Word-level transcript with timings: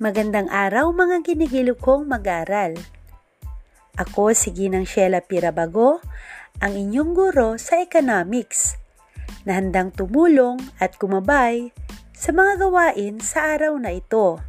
Magandang 0.00 0.48
araw 0.48 0.96
mga 0.96 1.28
ginigilo 1.28 1.76
kong 1.76 2.08
mag-aral. 2.08 2.72
Ako 4.00 4.32
si 4.32 4.48
Ginang 4.48 4.88
Sheila 4.88 5.20
Pirabago, 5.20 6.00
ang 6.56 6.72
inyong 6.72 7.12
guro 7.12 7.60
sa 7.60 7.84
economics, 7.84 8.80
na 9.44 9.60
handang 9.60 9.92
tumulong 9.92 10.56
at 10.80 10.96
kumabay 10.96 11.68
sa 12.16 12.32
mga 12.32 12.64
gawain 12.64 13.20
sa 13.20 13.52
araw 13.52 13.76
na 13.76 13.92
ito. 13.92 14.40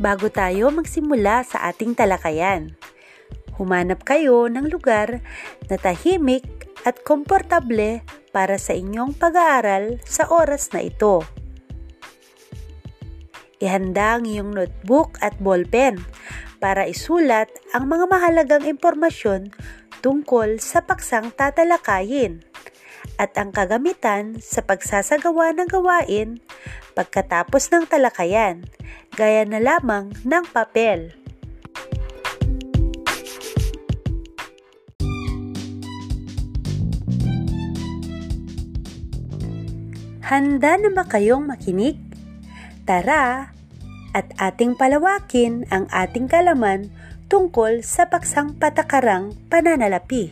Bago 0.00 0.32
tayo 0.32 0.72
magsimula 0.72 1.44
sa 1.44 1.68
ating 1.68 1.92
talakayan, 1.92 2.72
humanap 3.60 4.00
kayo 4.08 4.48
ng 4.48 4.72
lugar 4.72 5.20
na 5.68 5.76
tahimik 5.76 6.60
at 6.86 7.02
komportable 7.04 8.00
para 8.30 8.56
sa 8.56 8.72
inyong 8.72 9.16
pag-aaral 9.18 9.98
sa 10.06 10.30
oras 10.30 10.70
na 10.72 10.86
ito. 10.86 11.22
Ihanda 13.60 14.16
ang 14.16 14.24
iyong 14.24 14.56
notebook 14.56 15.20
at 15.20 15.36
ballpen 15.36 16.00
para 16.62 16.88
isulat 16.88 17.52
ang 17.76 17.92
mga 17.92 18.08
mahalagang 18.08 18.64
impormasyon 18.64 19.52
tungkol 20.00 20.56
sa 20.56 20.80
paksang 20.80 21.28
tatalakayin 21.36 22.40
at 23.20 23.36
ang 23.36 23.52
kagamitan 23.52 24.40
sa 24.40 24.64
pagsasagawa 24.64 25.52
ng 25.52 25.68
gawain 25.68 26.40
pagkatapos 26.96 27.68
ng 27.68 27.84
talakayan, 27.84 28.64
gaya 29.12 29.44
na 29.44 29.60
lamang 29.60 30.12
ng 30.24 30.44
papel. 30.56 31.19
Handa 40.30 40.78
na 40.78 40.94
ba 40.94 41.02
kayong 41.10 41.42
makinig? 41.42 41.98
Tara 42.86 43.50
at 44.14 44.30
ating 44.38 44.78
palawakin 44.78 45.66
ang 45.74 45.90
ating 45.90 46.30
kalaman 46.30 46.86
tungkol 47.26 47.82
sa 47.82 48.06
paksang 48.06 48.54
patakarang 48.54 49.34
pananalapi. 49.50 50.30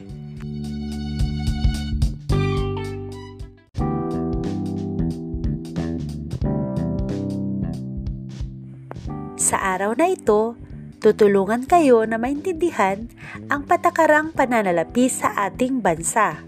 Sa 9.34 9.58
araw 9.58 9.98
na 9.98 10.14
ito, 10.14 10.54
tutulungan 11.02 11.66
kayo 11.66 12.06
na 12.06 12.22
maintindihan 12.22 13.10
ang 13.50 13.66
patakarang 13.66 14.30
pananalapi 14.30 15.10
sa 15.10 15.34
ating 15.50 15.82
bansa. 15.82 16.47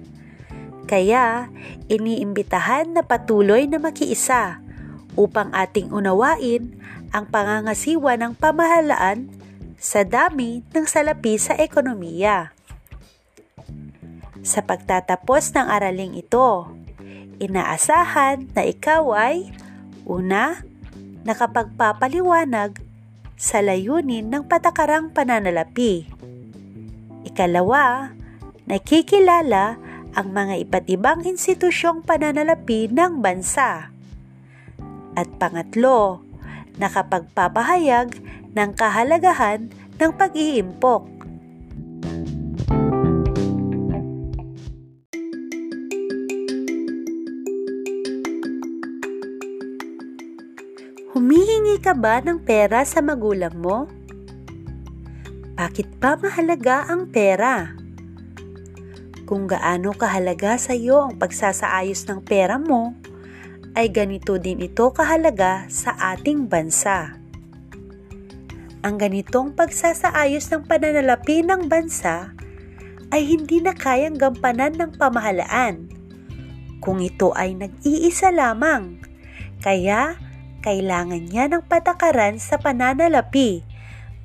Kaya, 0.91 1.46
iniimbitahan 1.86 2.91
na 2.91 3.06
patuloy 3.06 3.70
na 3.70 3.78
makiisa 3.78 4.58
upang 5.14 5.55
ating 5.55 5.94
unawain 5.94 6.74
ang 7.14 7.30
pangangasiwa 7.30 8.19
ng 8.19 8.34
pamahalaan 8.34 9.30
sa 9.78 10.02
dami 10.02 10.66
ng 10.74 10.86
salapi 10.91 11.38
sa 11.38 11.55
ekonomiya. 11.55 12.50
Sa 14.42 14.66
pagtatapos 14.66 15.55
ng 15.55 15.70
araling 15.70 16.18
ito, 16.18 16.66
inaasahan 17.38 18.50
na 18.50 18.66
ikaw 18.66 19.14
ay 19.14 19.46
una, 20.02 20.58
nakapagpapaliwanag 21.22 22.83
sa 23.38 23.62
layunin 23.62 24.27
ng 24.27 24.42
patakarang 24.42 25.14
pananalapi. 25.14 26.11
Ikalawa, 27.22 28.11
nakikilala 28.66 29.78
ang 30.14 30.34
mga 30.34 30.66
iba't 30.66 30.86
ibang 30.91 31.20
institusyong 31.22 32.03
pananalapi 32.03 32.90
ng 32.90 33.23
bansa. 33.23 33.95
At 35.14 35.29
pangatlo, 35.39 36.23
nakapagpapahayag 36.79 38.18
ng 38.55 38.70
kahalagahan 38.74 39.70
ng 40.01 40.11
pag-iimpok. 40.17 41.20
Humihingi 51.11 51.83
ka 51.83 51.92
ba 51.92 52.23
ng 52.23 52.39
pera 52.46 52.86
sa 52.86 53.02
magulang 53.02 53.55
mo? 53.58 53.90
Bakit 55.58 56.01
ba 56.01 56.17
mahalaga 56.17 56.89
ang 56.89 57.11
pera? 57.13 57.80
Kung 59.30 59.46
gaano 59.46 59.95
kahalaga 59.95 60.58
sa 60.58 60.74
iyo 60.74 61.07
ang 61.07 61.14
pagsasaayos 61.14 62.02
ng 62.11 62.27
pera 62.27 62.58
mo, 62.58 62.98
ay 63.79 63.86
ganito 63.86 64.35
din 64.42 64.58
ito 64.58 64.91
kahalaga 64.91 65.70
sa 65.70 65.95
ating 66.18 66.51
bansa. 66.51 67.14
Ang 68.83 68.98
ganitong 68.98 69.55
pagsasaayos 69.55 70.51
ng 70.51 70.67
pananalapi 70.67 71.46
ng 71.46 71.70
bansa 71.70 72.35
ay 73.14 73.23
hindi 73.23 73.63
na 73.63 73.70
kayang 73.70 74.19
gampanan 74.19 74.74
ng 74.74 74.98
pamahalaan 74.98 75.86
kung 76.83 76.98
ito 76.98 77.30
ay 77.39 77.55
nag-iisa 77.55 78.35
lamang. 78.35 78.98
Kaya, 79.63 80.19
kailangan 80.67 81.30
niya 81.30 81.46
ng 81.46 81.63
patakaran 81.70 82.42
sa 82.42 82.58
pananalapi 82.58 83.63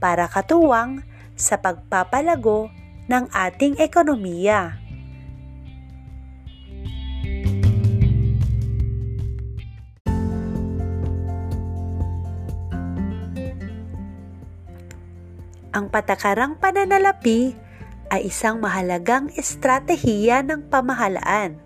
para 0.02 0.26
katuwang 0.26 1.06
sa 1.38 1.62
pagpapalago 1.62 2.74
ng 3.06 3.30
ating 3.30 3.78
ekonomiya. 3.78 4.85
Ang 15.76 15.92
patakarang 15.92 16.56
pananalapi 16.56 17.52
ay 18.08 18.32
isang 18.32 18.64
mahalagang 18.64 19.28
estratehiya 19.36 20.40
ng 20.48 20.72
pamahalaan 20.72 21.60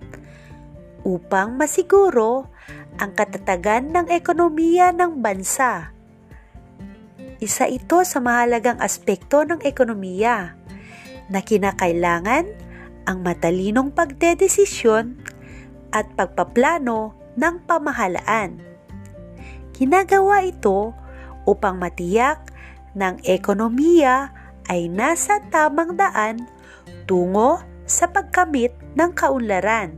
upang 1.06 1.54
masiguro 1.54 2.50
ang 2.98 3.14
katatagan 3.14 3.94
ng 3.94 4.10
ekonomiya 4.10 4.98
ng 4.98 5.22
bansa. 5.22 5.94
Isa 7.38 7.70
ito 7.70 8.02
sa 8.02 8.18
mahalagang 8.18 8.82
aspekto 8.82 9.46
ng 9.46 9.62
ekonomiya 9.62 10.58
na 11.30 11.46
kinakailangan 11.46 12.50
ang 13.06 13.22
matalinong 13.22 13.94
pagdedesisyon 13.94 15.22
at 15.94 16.10
pagpaplano 16.18 17.14
ng 17.38 17.56
pamahalaan. 17.62 18.58
Ginagawa 19.78 20.50
ito 20.50 20.98
upang 21.46 21.78
matiyak 21.78 22.50
ng 22.98 23.22
ekonomiya 23.26 24.34
ay 24.70 24.86
nasa 24.90 25.42
tamang 25.50 25.98
daan 25.98 26.46
tungo 27.10 27.62
sa 27.90 28.06
pagkamit 28.06 28.74
ng 28.94 29.10
kaunlaran. 29.18 29.98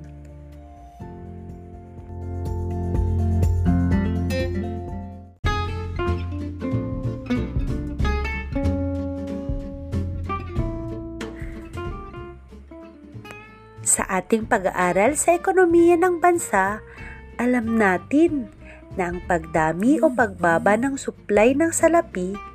Sa 13.91 14.07
ating 14.07 14.47
pag-aaral 14.47 15.19
sa 15.19 15.35
ekonomiya 15.35 16.00
ng 16.00 16.24
bansa, 16.24 16.80
alam 17.35 17.75
natin 17.75 18.47
na 18.96 19.12
ang 19.12 19.19
pagdami 19.28 20.00
o 20.00 20.07
pagbaba 20.07 20.80
ng 20.80 20.96
supply 20.96 21.51
ng 21.51 21.75
salapi 21.75 22.50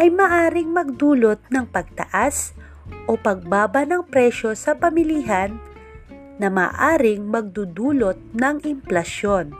ay 0.00 0.08
maaring 0.08 0.72
magdulot 0.72 1.36
ng 1.52 1.68
pagtaas 1.68 2.56
o 3.04 3.20
pagbaba 3.20 3.84
ng 3.84 4.08
presyo 4.08 4.56
sa 4.56 4.72
pamilihan 4.72 5.60
na 6.40 6.48
maaring 6.48 7.28
magdudulot 7.28 8.16
ng 8.32 8.56
implasyon. 8.64 9.52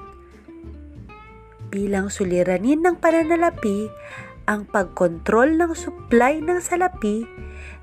Bilang 1.69 2.09
suliranin 2.09 2.81
ng 2.81 2.97
pananalapi, 2.97 3.93
ang 4.49 4.65
pagkontrol 4.67 5.61
ng 5.61 5.76
supply 5.76 6.41
ng 6.41 6.59
salapi 6.59 7.23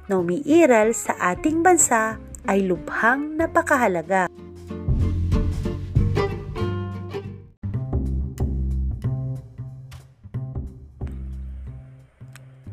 na 0.10 0.18
umiiral 0.20 0.92
sa 0.98 1.16
ating 1.38 1.62
bansa 1.62 2.18
ay 2.50 2.66
lubhang 2.66 3.38
napakahalaga. 3.38 4.28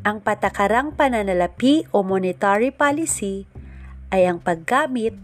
Ang 0.05 0.21
patakarang 0.21 0.93
pananalapi 0.93 1.89
o 1.89 2.05
monetary 2.05 2.69
policy 2.69 3.49
ay 4.13 4.29
ang 4.29 4.37
paggamit 4.37 5.17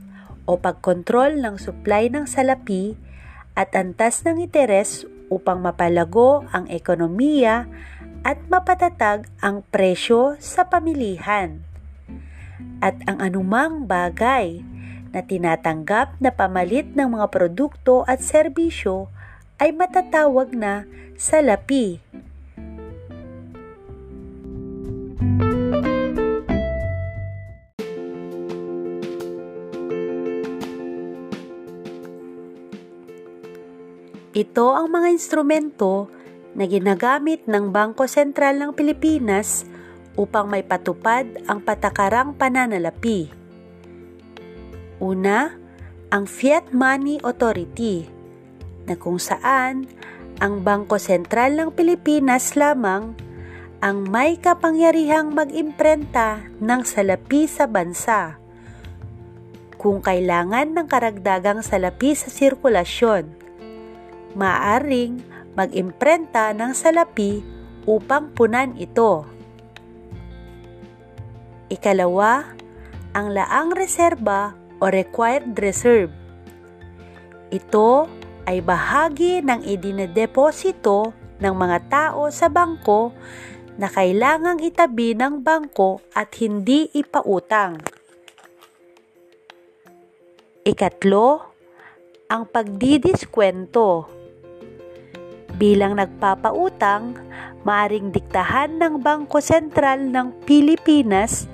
o 0.50 0.58
pagkontrol 0.58 1.38
ng 1.38 1.62
supply 1.62 2.10
ng 2.10 2.26
salapi 2.26 2.98
at 3.54 3.78
antas 3.78 4.26
ng 4.26 4.42
interes 4.42 5.06
upang 5.30 5.62
mapalago 5.62 6.50
ang 6.50 6.66
ekonomiya 6.66 7.70
at 8.26 8.42
mapatatag 8.50 9.30
ang 9.38 9.62
presyo 9.70 10.34
sa 10.42 10.66
pamilihan. 10.66 11.62
At 12.82 12.98
ang 13.06 13.22
anumang 13.22 13.86
bagay 13.86 14.66
na 15.14 15.22
tinatanggap 15.22 16.18
na 16.18 16.34
pamalit 16.34 16.90
ng 16.98 17.22
mga 17.22 17.30
produkto 17.30 18.02
at 18.10 18.18
serbisyo 18.26 19.14
ay 19.62 19.78
matatawag 19.78 20.58
na 20.58 20.90
salapi. 21.22 22.02
Ito 34.32 34.74
ang 34.74 34.88
mga 34.90 35.12
instrumento 35.12 36.10
na 36.58 36.64
ginagamit 36.66 37.46
ng 37.52 37.70
Bangko 37.70 38.08
Sentral 38.08 38.58
ng 38.58 38.72
Pilipinas 38.72 39.68
upang 40.16 40.48
may 40.48 40.64
patupad 40.64 41.28
ang 41.46 41.62
patakarang 41.62 42.34
pananalapi. 42.40 43.28
Una, 45.04 45.52
ang 46.10 46.26
Fiat 46.26 46.72
Money 46.74 47.20
Authority 47.22 48.08
na 48.88 48.96
kung 48.96 49.20
saan 49.20 49.86
ang 50.42 50.66
Bangko 50.66 50.96
Sentral 50.98 51.54
ng 51.60 51.70
Pilipinas 51.76 52.58
lamang 52.58 53.14
ang 53.82 54.06
may 54.06 54.38
kapangyarihang 54.38 55.34
mag-imprenta 55.34 56.46
ng 56.62 56.86
salapi 56.86 57.50
sa 57.50 57.66
bansa 57.66 58.38
kung 59.82 60.06
kailangan 60.06 60.70
ng 60.78 60.86
karagdagang 60.86 61.66
salapi 61.66 62.14
sa 62.14 62.30
sirkulasyon 62.30 63.26
maaring 64.38 65.18
mag-imprenta 65.58 66.54
ng 66.54 66.78
salapi 66.78 67.42
upang 67.90 68.30
punan 68.38 68.78
ito. 68.78 69.26
Ikalawa, 71.74 72.54
ang 73.18 73.34
laang 73.34 73.74
reserba 73.74 74.54
o 74.78 74.94
required 74.94 75.58
reserve. 75.58 76.14
Ito 77.50 78.08
ay 78.46 78.62
bahagi 78.62 79.42
ng 79.42 79.66
idinadeposito 79.66 81.18
ng 81.42 81.54
mga 81.58 81.78
tao 81.90 82.30
sa 82.30 82.48
bangko 82.48 83.12
na 83.82 83.90
kailangang 83.90 84.62
itabi 84.62 85.18
ng 85.18 85.42
bangko 85.42 86.06
at 86.14 86.30
hindi 86.38 86.94
ipautang. 86.94 87.82
Ikatlo, 90.62 91.42
ang 92.30 92.46
pagdidiskwento 92.46 94.22
Bilang 95.62 95.94
nagpapautang, 96.02 97.22
maaring 97.62 98.10
diktahan 98.10 98.82
ng 98.82 98.98
Bangko 98.98 99.38
Sentral 99.38 100.10
ng 100.10 100.42
Pilipinas 100.42 101.46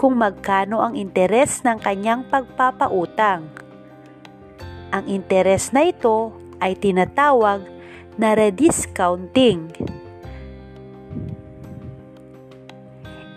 kung 0.00 0.16
magkano 0.16 0.80
ang 0.80 0.96
interes 0.96 1.60
ng 1.60 1.76
kanyang 1.76 2.24
pagpapautang. 2.32 3.44
Ang 4.96 5.04
interes 5.12 5.76
na 5.76 5.84
ito 5.84 6.32
ay 6.56 6.72
tinatawag 6.72 7.68
na 8.16 8.32
rediscounting. 8.32 9.68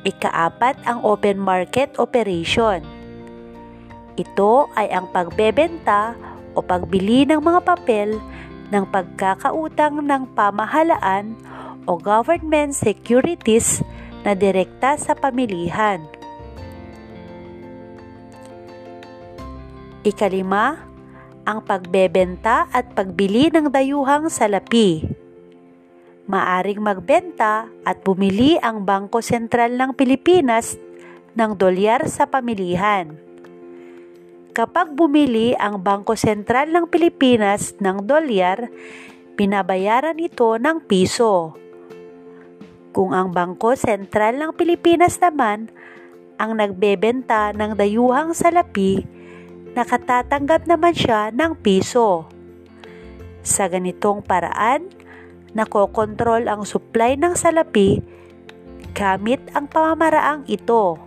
Ikaapat 0.08 0.88
ang 0.88 1.04
open 1.04 1.36
market 1.36 2.00
operation. 2.00 2.80
Ito 4.16 4.72
ay 4.80 4.88
ang 4.96 5.12
pagbebenta 5.12 6.16
o 6.56 6.64
pagbili 6.64 7.28
ng 7.28 7.44
mga 7.44 7.60
papel 7.68 8.16
ng 8.72 8.88
pagkakautang 8.88 10.00
ng 10.00 10.32
pamahalaan 10.32 11.36
o 11.84 12.00
government 12.00 12.72
securities 12.72 13.84
na 14.24 14.32
direkta 14.32 14.96
sa 14.96 15.12
pamilihan. 15.12 16.00
Ikalima, 20.08 20.88
ang 21.44 21.60
pagbebenta 21.68 22.72
at 22.72 22.96
pagbili 22.96 23.52
ng 23.52 23.68
dayuhang 23.68 24.32
salapi. 24.32 25.04
Maaring 26.28 26.84
magbenta 26.84 27.72
at 27.88 28.04
bumili 28.04 28.60
ang 28.60 28.84
Bangko 28.84 29.24
Sentral 29.24 29.80
ng 29.80 29.96
Pilipinas 29.96 30.76
ng 31.40 31.52
dolyar 31.56 32.12
sa 32.12 32.28
pamilihan 32.28 33.28
Kapag 34.58 34.98
bumili 34.98 35.54
ang 35.54 35.86
Bangko 35.86 36.18
Sentral 36.18 36.74
ng 36.74 36.90
Pilipinas 36.90 37.78
ng 37.78 38.10
dolyar, 38.10 38.74
pinabayaran 39.38 40.18
ito 40.18 40.58
ng 40.58 40.82
piso. 40.82 41.54
Kung 42.90 43.14
ang 43.14 43.30
Bangko 43.30 43.78
Sentral 43.78 44.42
ng 44.42 44.58
Pilipinas 44.58 45.22
naman 45.22 45.70
ang 46.42 46.58
nagbebenta 46.58 47.54
ng 47.54 47.78
dayuhang 47.78 48.34
salapi, 48.34 49.06
nakatatanggap 49.78 50.66
naman 50.66 50.98
siya 50.98 51.30
ng 51.30 51.54
piso. 51.62 52.26
Sa 53.46 53.70
ganitong 53.70 54.26
paraan, 54.26 54.90
nakokontrol 55.58 56.46
ang 56.46 56.62
supply 56.62 57.18
ng 57.18 57.34
salapi 57.34 58.06
gamit 58.98 59.42
ang 59.54 59.70
pamamaraang 59.70 60.46
ito. 60.50 60.98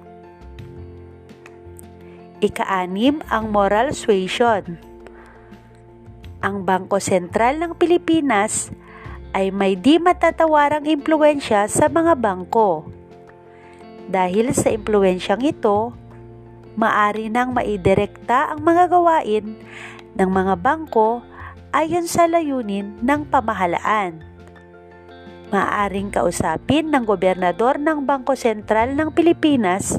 Ika-anim 2.38 3.18
ang 3.26 3.50
moral 3.50 3.90
suasion. 3.90 4.78
Ang 6.40 6.64
Bangko 6.64 7.02
Sentral 7.02 7.58
ng 7.58 7.74
Pilipinas 7.76 8.72
ay 9.36 9.50
may 9.50 9.74
di 9.74 9.98
matatawarang 9.98 10.86
impluensya 10.86 11.66
sa 11.66 11.90
mga 11.90 12.16
bangko. 12.16 12.86
Dahil 14.06 14.54
sa 14.56 14.72
impluensyang 14.72 15.44
ito, 15.44 15.92
maari 16.78 17.28
nang 17.28 17.52
maidirekta 17.52 18.54
ang 18.54 18.64
mga 18.64 18.88
gawain 18.88 19.58
ng 20.14 20.30
mga 20.30 20.54
bangko 20.58 21.26
ayon 21.74 22.06
sa 22.06 22.26
layunin 22.30 22.96
ng 23.02 23.26
pamahalaan. 23.28 24.29
Maaring 25.50 26.14
kausapin 26.14 26.94
ng 26.94 27.02
gobernador 27.02 27.74
ng 27.74 28.06
Bangko 28.06 28.38
Sentral 28.38 28.94
ng 28.94 29.10
Pilipinas 29.10 29.98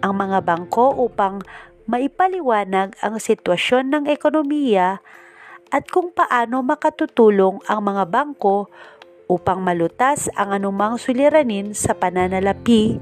ang 0.00 0.16
mga 0.16 0.40
bangko 0.40 0.96
upang 0.96 1.44
maipaliwanag 1.84 2.96
ang 3.04 3.20
sitwasyon 3.20 3.92
ng 3.92 4.04
ekonomiya 4.08 5.04
at 5.68 5.84
kung 5.92 6.16
paano 6.16 6.64
makatutulong 6.64 7.60
ang 7.68 7.80
mga 7.84 8.08
bangko 8.08 8.72
upang 9.28 9.60
malutas 9.60 10.32
ang 10.32 10.56
anumang 10.56 10.96
suliranin 10.96 11.76
sa 11.76 11.92
pananalapi 11.92 12.96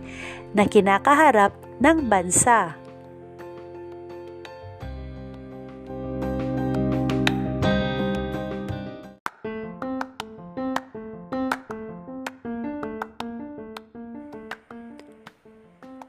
na 0.58 0.66
kinakaharap 0.66 1.54
ng 1.78 2.10
bansa. 2.10 2.74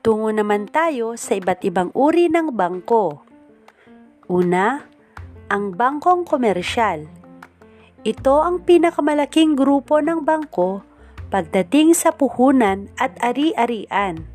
Tungo 0.10 0.34
naman 0.34 0.66
tayo 0.66 1.14
sa 1.22 1.38
iba't 1.38 1.62
ibang 1.70 1.94
uri 1.94 2.34
ng 2.34 2.58
bangko. 2.58 3.22
Una, 4.26 4.82
ang 5.54 5.78
bangkong 5.78 6.26
komersyal. 6.26 7.06
Ito 8.02 8.42
ang 8.42 8.66
pinakamalaking 8.66 9.54
grupo 9.54 10.02
ng 10.02 10.26
bangko 10.26 10.82
pagdating 11.30 11.94
sa 11.94 12.10
puhunan 12.10 12.90
at 12.98 13.22
ari-arian. 13.22 14.26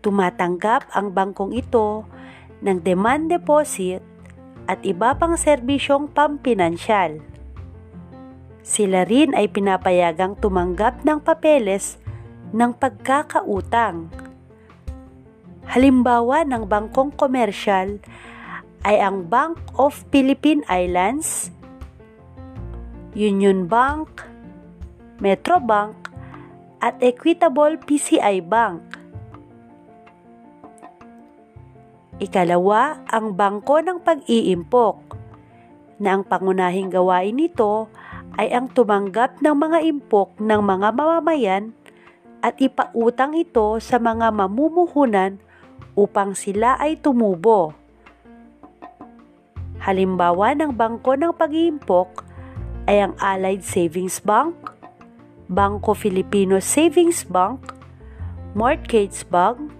Tumatanggap 0.00 0.96
ang 0.96 1.12
bangkong 1.12 1.52
ito 1.52 2.08
ng 2.64 2.80
demand 2.80 3.28
deposit 3.28 4.00
at 4.64 4.80
iba 4.80 5.12
pang 5.12 5.36
serbisyong 5.36 6.08
pampinansyal. 6.08 7.20
Sila 8.64 9.04
rin 9.04 9.36
ay 9.36 9.52
pinapayagang 9.52 10.40
tumanggap 10.40 11.04
ng 11.04 11.20
papeles 11.20 12.00
ng 12.56 12.72
pagkakautang 12.72 14.27
Halimbawa 15.68 16.48
ng 16.48 16.64
bangkong 16.64 17.12
komersyal 17.12 18.00
ay 18.88 19.04
ang 19.04 19.28
Bank 19.28 19.60
of 19.76 19.92
Philippine 20.08 20.64
Islands, 20.64 21.52
Union 23.12 23.68
Bank, 23.68 24.24
Metrobank, 25.20 25.92
at 26.80 26.96
Equitable 27.04 27.76
PCI 27.84 28.40
Bank. 28.40 28.80
Ikalawa, 32.16 33.04
ang 33.04 33.36
bangko 33.36 33.84
ng 33.84 34.00
pag-iimpok 34.00 34.96
na 36.00 36.16
ang 36.16 36.24
pangunahing 36.24 36.88
gawain 36.88 37.36
nito 37.36 37.92
ay 38.40 38.56
ang 38.56 38.72
tumanggap 38.72 39.36
ng 39.44 39.52
mga 39.52 39.78
impok 39.84 40.32
ng 40.40 40.60
mga 40.64 40.88
mamamayan 40.96 41.76
at 42.40 42.56
ipautang 42.56 43.36
ito 43.36 43.76
sa 43.84 44.00
mga 44.00 44.32
mamumuhunan 44.32 45.44
upang 45.98 46.38
sila 46.38 46.78
ay 46.78 46.94
tumubo. 47.02 47.74
Halimbawa 49.82 50.54
ng 50.54 50.70
bangko 50.70 51.18
ng 51.18 51.34
pag-iimpok 51.34 52.22
ay 52.86 53.02
ang 53.02 53.18
Allied 53.18 53.66
Savings 53.66 54.22
Bank, 54.22 54.54
Bangko 55.50 55.98
Filipino 55.98 56.62
Savings 56.62 57.26
Bank, 57.26 57.74
Mortgage 58.54 59.26
Bank, 59.26 59.74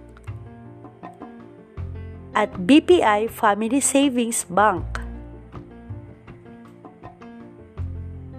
at 2.35 2.51
BPI 2.67 3.31
Family 3.31 3.79
Savings 3.79 4.43
Bank. 4.51 4.83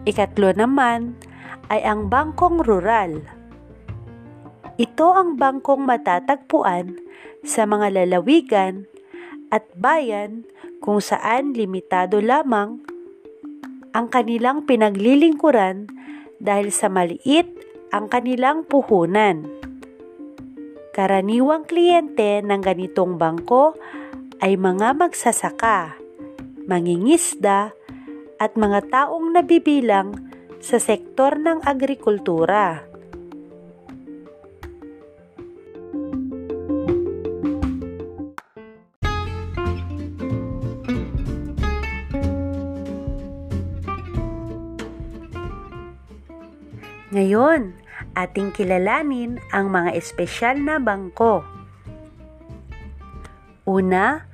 Ikatlo 0.04 0.52
naman 0.52 1.16
ay 1.68 1.84
ang 1.84 2.08
Bangkong 2.08 2.60
Rural. 2.64 3.20
Ito 4.80 5.06
ang 5.12 5.36
bangkong 5.36 5.84
matatagpuan 5.84 7.09
sa 7.42 7.64
mga 7.64 8.02
lalawigan 8.02 8.86
at 9.50 9.66
bayan 9.74 10.46
kung 10.80 11.02
saan 11.02 11.52
limitado 11.52 12.22
lamang 12.22 12.80
ang 13.90 14.06
kanilang 14.06 14.64
pinaglilingkuran 14.64 15.90
dahil 16.38 16.70
sa 16.70 16.86
maliit 16.86 17.50
ang 17.90 18.06
kanilang 18.06 18.62
puhunan. 18.64 19.46
Karaniwang 20.94 21.66
kliyente 21.66 22.42
ng 22.42 22.60
ganitong 22.62 23.18
bangko 23.18 23.74
ay 24.40 24.54
mga 24.56 24.94
magsasaka, 24.96 25.98
mangingisda, 26.66 27.74
at 28.40 28.56
mga 28.56 28.88
taong 28.88 29.36
nabibilang 29.36 30.16
sa 30.64 30.80
sektor 30.80 31.36
ng 31.36 31.60
agrikultura. 31.66 32.89
Ngayon, 47.20 47.76
ating 48.16 48.48
kilalanin 48.56 49.44
ang 49.52 49.68
mga 49.68 49.92
espesyal 49.92 50.56
na 50.56 50.80
bangko. 50.80 51.44
Una, 53.68 54.24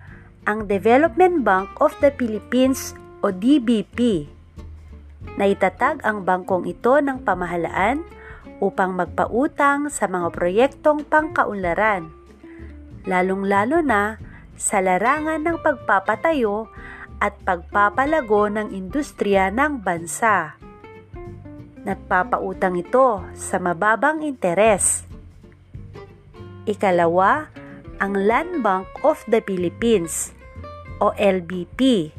ang 0.46 0.70
Development 0.70 1.42
Bank 1.42 1.82
of 1.82 1.90
the 1.98 2.14
Philippines 2.14 2.94
o 3.26 3.34
DBP. 3.34 4.30
Naitatag 5.34 6.06
ang 6.06 6.22
bangkong 6.22 6.70
ito 6.70 7.02
ng 7.02 7.26
pamahalaan 7.26 8.06
upang 8.62 8.94
magpautang 8.94 9.90
sa 9.90 10.06
mga 10.06 10.30
proyektong 10.30 11.02
pangkaunlaran, 11.10 12.06
lalong-lalo 13.02 13.82
na 13.82 14.22
sa 14.54 14.78
larangan 14.78 15.42
ng 15.42 15.58
pagpapatayo 15.58 16.70
at 17.18 17.34
pagpapalago 17.42 18.46
ng 18.46 18.70
industriya 18.70 19.50
ng 19.50 19.82
bansa. 19.82 20.54
Nagpapautang 21.86 22.82
ito 22.82 23.22
sa 23.38 23.62
mababang 23.62 24.26
interes. 24.26 25.06
Ikalawa, 26.66 27.46
ang 28.02 28.26
Land 28.26 28.58
Bank 28.58 28.90
of 29.06 29.22
the 29.30 29.38
Philippines 29.38 30.34
o 30.98 31.14
LBP 31.14 32.10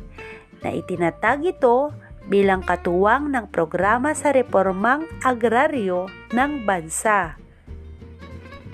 na 0.63 0.71
itinatag 0.71 1.43
ito 1.43 1.91
bilang 2.31 2.63
katuwang 2.63 3.27
ng 3.27 3.51
programa 3.51 4.15
sa 4.15 4.31
reformang 4.31 5.03
agraryo 5.19 6.07
ng 6.31 6.63
bansa. 6.63 7.36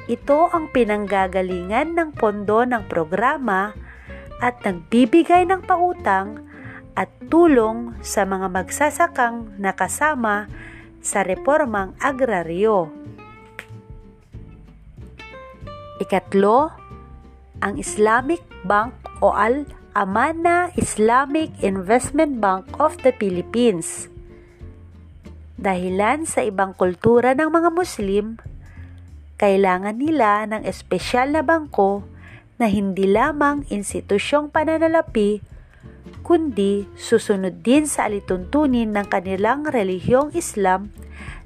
Ito 0.06 0.54
ang 0.54 0.70
pinanggagalingan 0.70 1.98
ng 1.98 2.10
pondo 2.14 2.70
ng 2.70 2.86
programa 2.86 3.74
at 4.38 4.62
nagbibigay 4.62 5.50
ng 5.50 5.66
pautang 5.66 6.46
at 6.94 7.10
tulong 7.34 7.98
sa 8.06 8.30
mga 8.30 8.46
magsasakang 8.54 9.58
nakasama 9.58 10.46
sa 11.04 11.22
reformang 11.22 11.94
agraryo. 12.00 12.88
Ikatlo, 16.00 16.72
ang 17.62 17.76
Islamic 17.78 18.42
Bank 18.66 18.96
o 19.20 19.36
Al-Amana 19.36 20.72
Islamic 20.80 21.52
Investment 21.62 22.40
Bank 22.40 22.66
of 22.80 22.98
the 23.04 23.12
Philippines. 23.16 24.08
Dahilan 25.60 26.26
sa 26.26 26.44
ibang 26.44 26.76
kultura 26.76 27.38
ng 27.38 27.48
mga 27.48 27.70
Muslim, 27.72 28.42
kailangan 29.38 29.96
nila 29.96 30.44
ng 30.50 30.64
espesyal 30.68 31.32
na 31.32 31.44
bangko 31.44 32.04
na 32.58 32.68
hindi 32.68 33.08
lamang 33.08 33.68
institusyong 33.72 34.52
pananalapi 34.52 35.44
kundi 36.24 36.88
susunod 36.96 37.62
din 37.62 37.84
sa 37.84 38.08
alituntunin 38.08 38.96
ng 38.96 39.08
kanilang 39.12 39.68
relihiyong 39.68 40.32
Islam 40.32 40.92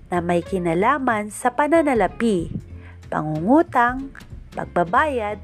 na 0.08 0.24
may 0.24 0.46
kinalaman 0.46 1.34
sa 1.34 1.52
pananalapi, 1.52 2.54
pangungutang, 3.12 4.14
pagbabayad, 4.56 5.42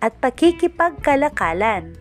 at 0.00 0.12
pakikipagkalakalan. 0.20 1.96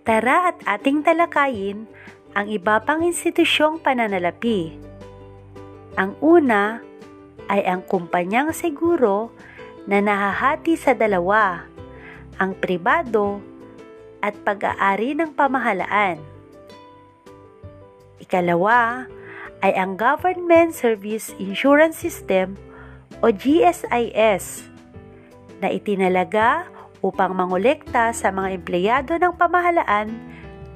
Tara 0.00 0.50
at 0.50 0.58
ating 0.66 1.06
talakayin 1.06 1.86
ang 2.34 2.46
iba 2.46 2.78
pang 2.82 3.02
institusyong 3.02 3.82
pananalapi. 3.82 4.78
Ang 5.98 6.14
una 6.22 6.78
ay 7.50 7.66
ang 7.66 7.82
kumpanyang 7.82 8.54
seguro 8.54 9.34
na 9.90 9.98
nahahati 9.98 10.78
sa 10.78 10.94
dalawa, 10.94 11.66
ang 12.38 12.54
pribado 12.54 13.42
at 14.22 14.38
pag-aari 14.46 15.18
ng 15.18 15.34
pamahalaan. 15.34 16.22
Ikalawa 18.22 19.10
ay 19.66 19.74
ang 19.74 19.98
Government 19.98 20.70
Service 20.70 21.34
Insurance 21.42 21.98
System 21.98 22.54
o 23.20 23.34
GSIS 23.34 24.70
na 25.58 25.68
itinalaga 25.68 26.70
upang 27.02 27.34
mangolekta 27.34 28.12
sa 28.14 28.28
mga 28.30 28.56
empleyado 28.56 29.12
ng 29.18 29.34
pamahalaan 29.36 30.08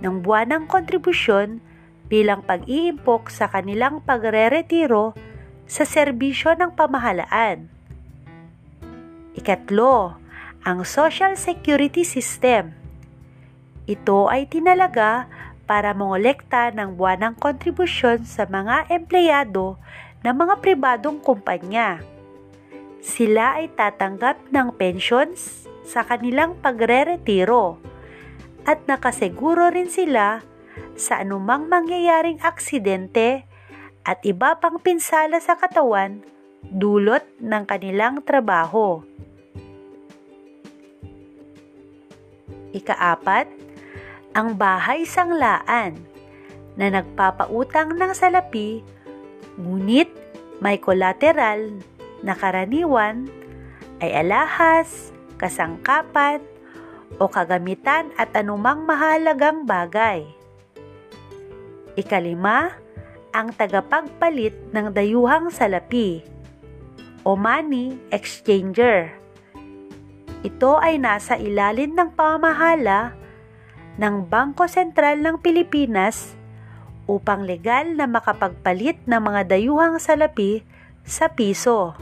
ng 0.05 0.21
buwanang 0.21 0.69
kontribusyon 0.69 1.65
bilang 2.13 2.45
pag-iimpok 2.45 3.33
sa 3.33 3.49
kanilang 3.49 4.05
pagre-retiro 4.05 5.17
sa 5.65 5.89
serbisyo 5.89 6.53
ng 6.53 6.77
pamahalaan. 6.77 7.73
Ikatlo, 9.33 10.21
ang 10.63 10.85
Social 10.85 11.41
Security 11.41 12.05
System. 12.05 12.77
Ito 13.89 14.29
ay 14.29 14.47
tinalaga 14.47 15.29
para 15.65 15.97
mongolekta 15.97 16.73
ng 16.77 17.01
buwanang 17.01 17.41
kontribusyon 17.41 18.29
sa 18.29 18.45
mga 18.45 18.93
empleyado 18.93 19.81
ng 20.21 20.35
mga 20.37 20.55
pribadong 20.61 21.21
kumpanya. 21.21 22.05
Sila 23.05 23.61
ay 23.61 23.73
tatanggap 23.73 24.41
ng 24.49 24.73
pensions 24.77 25.69
sa 25.85 26.05
kanilang 26.05 26.57
pagre-retiro 26.65 27.77
at 28.65 28.85
nakasiguro 28.89 29.69
rin 29.73 29.93
sila 29.93 30.41
sa 30.97 31.21
anumang 31.21 31.69
mangyayaring 31.69 32.41
aksidente 32.41 33.45
at 34.05 34.21
iba 34.25 34.57
pang 34.61 34.81
pinsala 34.81 35.41
sa 35.41 35.57
katawan 35.57 36.21
dulot 36.65 37.25
ng 37.41 37.65
kanilang 37.69 38.25
trabaho. 38.25 39.05
Ikaapat, 42.75 43.47
ang 44.35 44.59
bahay 44.59 45.07
sanglaan 45.07 45.95
na 46.75 46.91
nagpapautang 46.91 47.95
ng 47.95 48.13
salapi 48.13 48.83
ngunit 49.55 50.11
may 50.59 50.83
kolateral 50.83 51.71
na 52.27 52.35
karaniwan 52.35 53.31
ay 54.03 54.11
alahas, 54.11 55.15
kasangkapan, 55.39 56.43
o 57.19 57.31
kagamitan 57.31 58.11
at 58.19 58.35
anumang 58.35 58.83
mahalagang 58.87 59.67
bagay. 59.67 60.27
Ikalima, 61.95 62.75
ang 63.35 63.51
tagapagpalit 63.55 64.55
ng 64.71 64.95
dayuhang 64.95 65.51
salapi 65.51 66.23
o 67.27 67.35
money 67.35 67.99
exchanger. 68.15 69.11
Ito 70.45 70.79
ay 70.79 71.01
nasa 71.01 71.41
ilalim 71.41 71.97
ng 71.97 72.15
pamahala 72.15 73.17
ng 73.97 74.27
Bangko 74.27 74.69
Sentral 74.69 75.19
ng 75.25 75.41
Pilipinas 75.41 76.37
upang 77.11 77.45
legal 77.45 77.97
na 77.97 78.05
makapagpalit 78.05 79.01
ng 79.09 79.21
mga 79.21 79.57
dayuhang 79.57 79.97
salapi 80.01 80.65
sa 81.05 81.33
piso. 81.33 81.97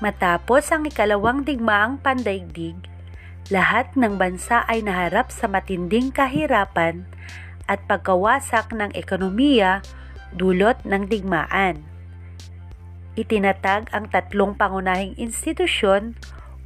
Matapos 0.00 0.72
ang 0.72 0.88
ikalawang 0.88 1.44
digmaang 1.44 2.00
pandaigdig, 2.00 2.72
lahat 3.52 3.92
ng 4.00 4.16
bansa 4.16 4.64
ay 4.64 4.80
naharap 4.80 5.28
sa 5.28 5.44
matinding 5.44 6.08
kahirapan 6.08 7.04
at 7.68 7.84
pagkawasak 7.84 8.72
ng 8.72 8.96
ekonomiya 8.96 9.84
dulot 10.32 10.80
ng 10.88 11.04
digmaan. 11.04 11.84
itinatag 13.18 13.92
ang 13.92 14.08
tatlong 14.08 14.56
pangunahing 14.56 15.12
institusyon 15.20 16.16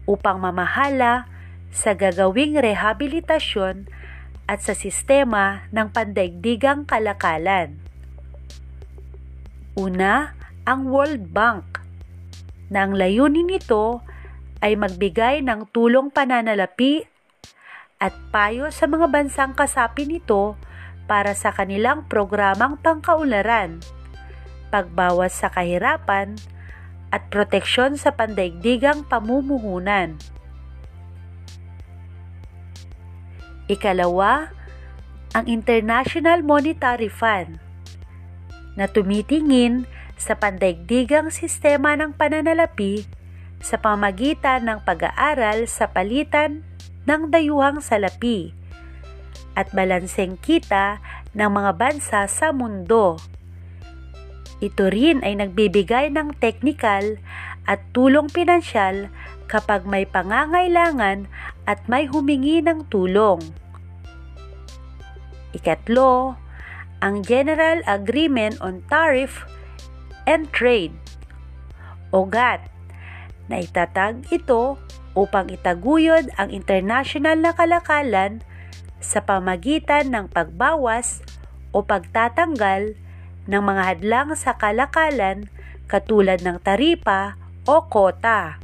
upang 0.06 0.38
mamahala 0.38 1.26
sa 1.74 1.96
gagawing 1.96 2.54
rehabilitasyon 2.54 3.90
at 4.46 4.62
sa 4.62 4.76
sistema 4.76 5.66
ng 5.74 5.90
pandaigdigang 5.90 6.86
kalakalan. 6.86 7.80
Una, 9.74 10.38
ang 10.62 10.86
World 10.86 11.34
Bank, 11.34 11.83
na 12.72 12.88
ang 12.88 12.96
layunin 12.96 13.48
nito 13.48 14.00
ay 14.64 14.76
magbigay 14.78 15.44
ng 15.44 15.68
tulong 15.72 16.08
pananalapi 16.08 17.04
at 18.00 18.12
payo 18.32 18.68
sa 18.72 18.88
mga 18.88 19.08
bansang 19.08 19.52
kasapi 19.52 20.08
nito 20.08 20.56
para 21.04 21.36
sa 21.36 21.52
kanilang 21.52 22.08
programang 22.08 22.80
pangkaularan, 22.80 23.80
pagbawas 24.72 25.36
sa 25.36 25.52
kahirapan, 25.52 26.36
at 27.12 27.30
proteksyon 27.30 27.94
sa 27.94 28.10
pandaigdigang 28.10 29.06
pamumuhunan. 29.06 30.18
Ikalawa, 33.70 34.50
ang 35.32 35.46
International 35.46 36.42
Monetary 36.42 37.08
Fund 37.08 37.62
na 38.74 38.90
tumitingin 38.90 39.86
sa 40.18 40.38
pandaigdigang 40.38 41.30
sistema 41.34 41.98
ng 41.98 42.14
pananalapi 42.14 43.06
sa 43.64 43.80
pamagitan 43.80 44.68
ng 44.68 44.84
pag-aaral 44.84 45.64
sa 45.64 45.88
palitan 45.88 46.60
ng 47.08 47.32
dayuhang 47.32 47.80
salapi 47.80 48.52
at 49.54 49.70
balanseng 49.72 50.36
kita 50.42 51.00
ng 51.32 51.50
mga 51.50 51.72
bansa 51.78 52.26
sa 52.26 52.50
mundo. 52.50 53.16
Ito 54.62 54.90
rin 54.90 55.22
ay 55.24 55.38
nagbibigay 55.38 56.12
ng 56.14 56.36
teknikal 56.38 57.18
at 57.64 57.80
tulong 57.96 58.28
pinansyal 58.30 59.08
kapag 59.48 59.84
may 59.88 60.04
pangangailangan 60.04 61.28
at 61.64 61.80
may 61.88 62.04
humingi 62.08 62.60
ng 62.60 62.86
tulong. 62.92 63.40
Ikatlo, 65.54 66.34
ang 66.98 67.20
General 67.22 67.84
Agreement 67.84 68.58
on 68.64 68.82
Tariff 68.90 69.44
and 70.24 70.48
Trade 70.52 70.94
o 72.14 72.24
GATT 72.24 72.66
na 73.48 73.60
itatag 73.60 74.24
ito 74.32 74.80
upang 75.14 75.52
itaguyod 75.52 76.32
ang 76.40 76.50
international 76.50 77.38
na 77.38 77.52
kalakalan 77.54 78.42
sa 78.98 79.20
pamagitan 79.20 80.10
ng 80.10 80.26
pagbawas 80.32 81.20
o 81.70 81.84
pagtatanggal 81.84 82.96
ng 83.44 83.62
mga 83.62 83.82
hadlang 83.84 84.28
sa 84.32 84.56
kalakalan 84.56 85.46
katulad 85.84 86.40
ng 86.40 86.56
taripa 86.64 87.36
o 87.68 87.84
kota. 87.84 88.63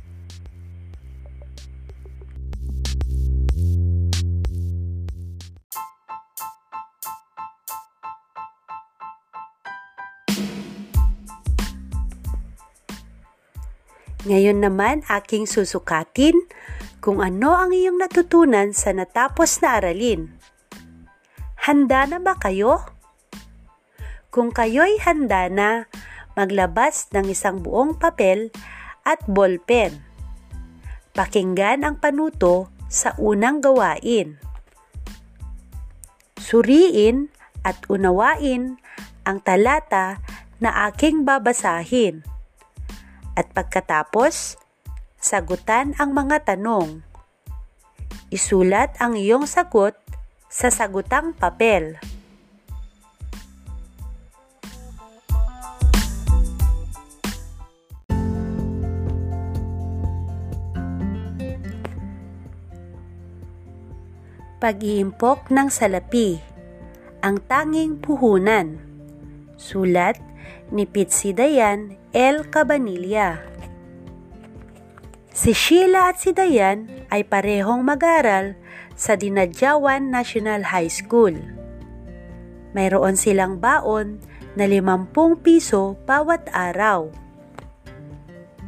Ngayon 14.29 14.61
naman 14.61 15.01
aking 15.09 15.49
susukatin 15.49 16.37
kung 17.01 17.25
ano 17.25 17.57
ang 17.57 17.73
iyong 17.73 17.97
natutunan 17.97 18.77
sa 18.77 18.93
natapos 18.93 19.65
na 19.65 19.81
aralin. 19.81 20.29
Handa 21.65 22.05
na 22.05 22.21
ba 22.21 22.37
kayo? 22.37 22.85
Kung 24.29 24.53
kayo'y 24.53 25.01
handa 25.01 25.49
na, 25.49 25.89
maglabas 26.37 27.09
ng 27.17 27.33
isang 27.33 27.65
buong 27.65 27.97
papel 27.97 28.53
at 29.09 29.25
ballpen. 29.25 30.05
Pakinggan 31.17 31.89
ang 31.89 31.97
panuto 31.97 32.69
sa 32.93 33.17
unang 33.17 33.65
gawain. 33.65 34.37
Suriin 36.37 37.33
at 37.65 37.81
unawain 37.89 38.77
ang 39.25 39.41
talata 39.41 40.21
na 40.61 40.93
aking 40.93 41.25
babasahin 41.25 42.30
at 43.39 43.51
pagkatapos, 43.55 44.59
sagutan 45.21 45.95
ang 46.01 46.17
mga 46.17 46.49
tanong. 46.55 47.05
Isulat 48.31 48.95
ang 49.03 49.19
iyong 49.19 49.45
sagot 49.45 49.99
sa 50.47 50.71
sagutang 50.71 51.35
papel. 51.35 51.99
Pag-iimpok 64.61 65.49
ng 65.49 65.73
salapi 65.73 66.37
Ang 67.25 67.41
tanging 67.49 67.97
puhunan 67.97 68.77
Sulat 69.57 70.21
ni 70.71 70.87
Pitsidayan 70.87 71.99
L. 72.15 72.47
Cabanilla. 72.51 73.43
Si 75.31 75.55
Sheila 75.55 76.11
at 76.11 76.19
si 76.19 76.35
Dayan 76.35 76.91
ay 77.09 77.23
parehong 77.23 77.87
mag-aral 77.87 78.59
sa 78.99 79.15
Dinadjawan 79.15 80.11
National 80.11 80.67
High 80.67 80.91
School. 80.91 81.39
Mayroon 82.75 83.15
silang 83.15 83.63
baon 83.63 84.19
na 84.59 84.67
50 84.67 85.15
piso 85.43 85.95
bawat 86.03 86.51
araw. 86.51 87.15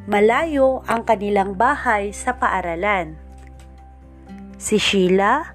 Malayo 0.06 0.82
ang 0.86 1.02
kanilang 1.06 1.54
bahay 1.58 2.14
sa 2.14 2.34
paaralan. 2.38 3.14
Si 4.58 4.78
Sheila 4.78 5.54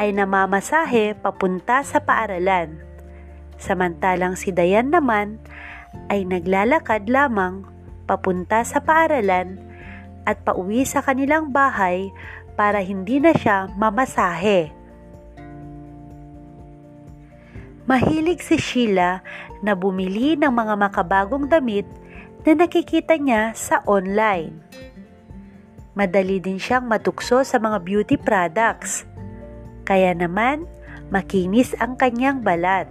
ay 0.00 0.12
namamasahe 0.12 1.16
papunta 1.20 1.84
sa 1.84 2.00
paaralan. 2.00 2.85
Samantalang 3.56 4.36
si 4.36 4.52
Dayan 4.52 4.92
naman 4.92 5.40
ay 6.12 6.28
naglalakad 6.28 7.08
lamang 7.08 7.64
papunta 8.04 8.62
sa 8.62 8.80
paaralan 8.84 9.58
at 10.28 10.42
pauwi 10.42 10.84
sa 10.84 11.00
kanilang 11.00 11.50
bahay 11.54 12.12
para 12.58 12.82
hindi 12.82 13.22
na 13.22 13.32
siya 13.32 13.70
mamasahe. 13.74 14.72
Mahilig 17.86 18.42
si 18.42 18.58
Sheila 18.58 19.22
na 19.62 19.78
bumili 19.78 20.34
ng 20.34 20.50
mga 20.50 20.74
makabagong 20.74 21.46
damit 21.46 21.86
na 22.42 22.66
nakikita 22.66 23.14
niya 23.14 23.54
sa 23.54 23.78
online. 23.86 24.58
Madali 25.94 26.42
din 26.42 26.58
siyang 26.58 26.90
matukso 26.90 27.46
sa 27.46 27.56
mga 27.62 27.78
beauty 27.86 28.16
products. 28.18 29.06
Kaya 29.86 30.12
naman, 30.18 30.66
makinis 31.14 31.78
ang 31.78 31.94
kanyang 31.94 32.42
balat. 32.42 32.90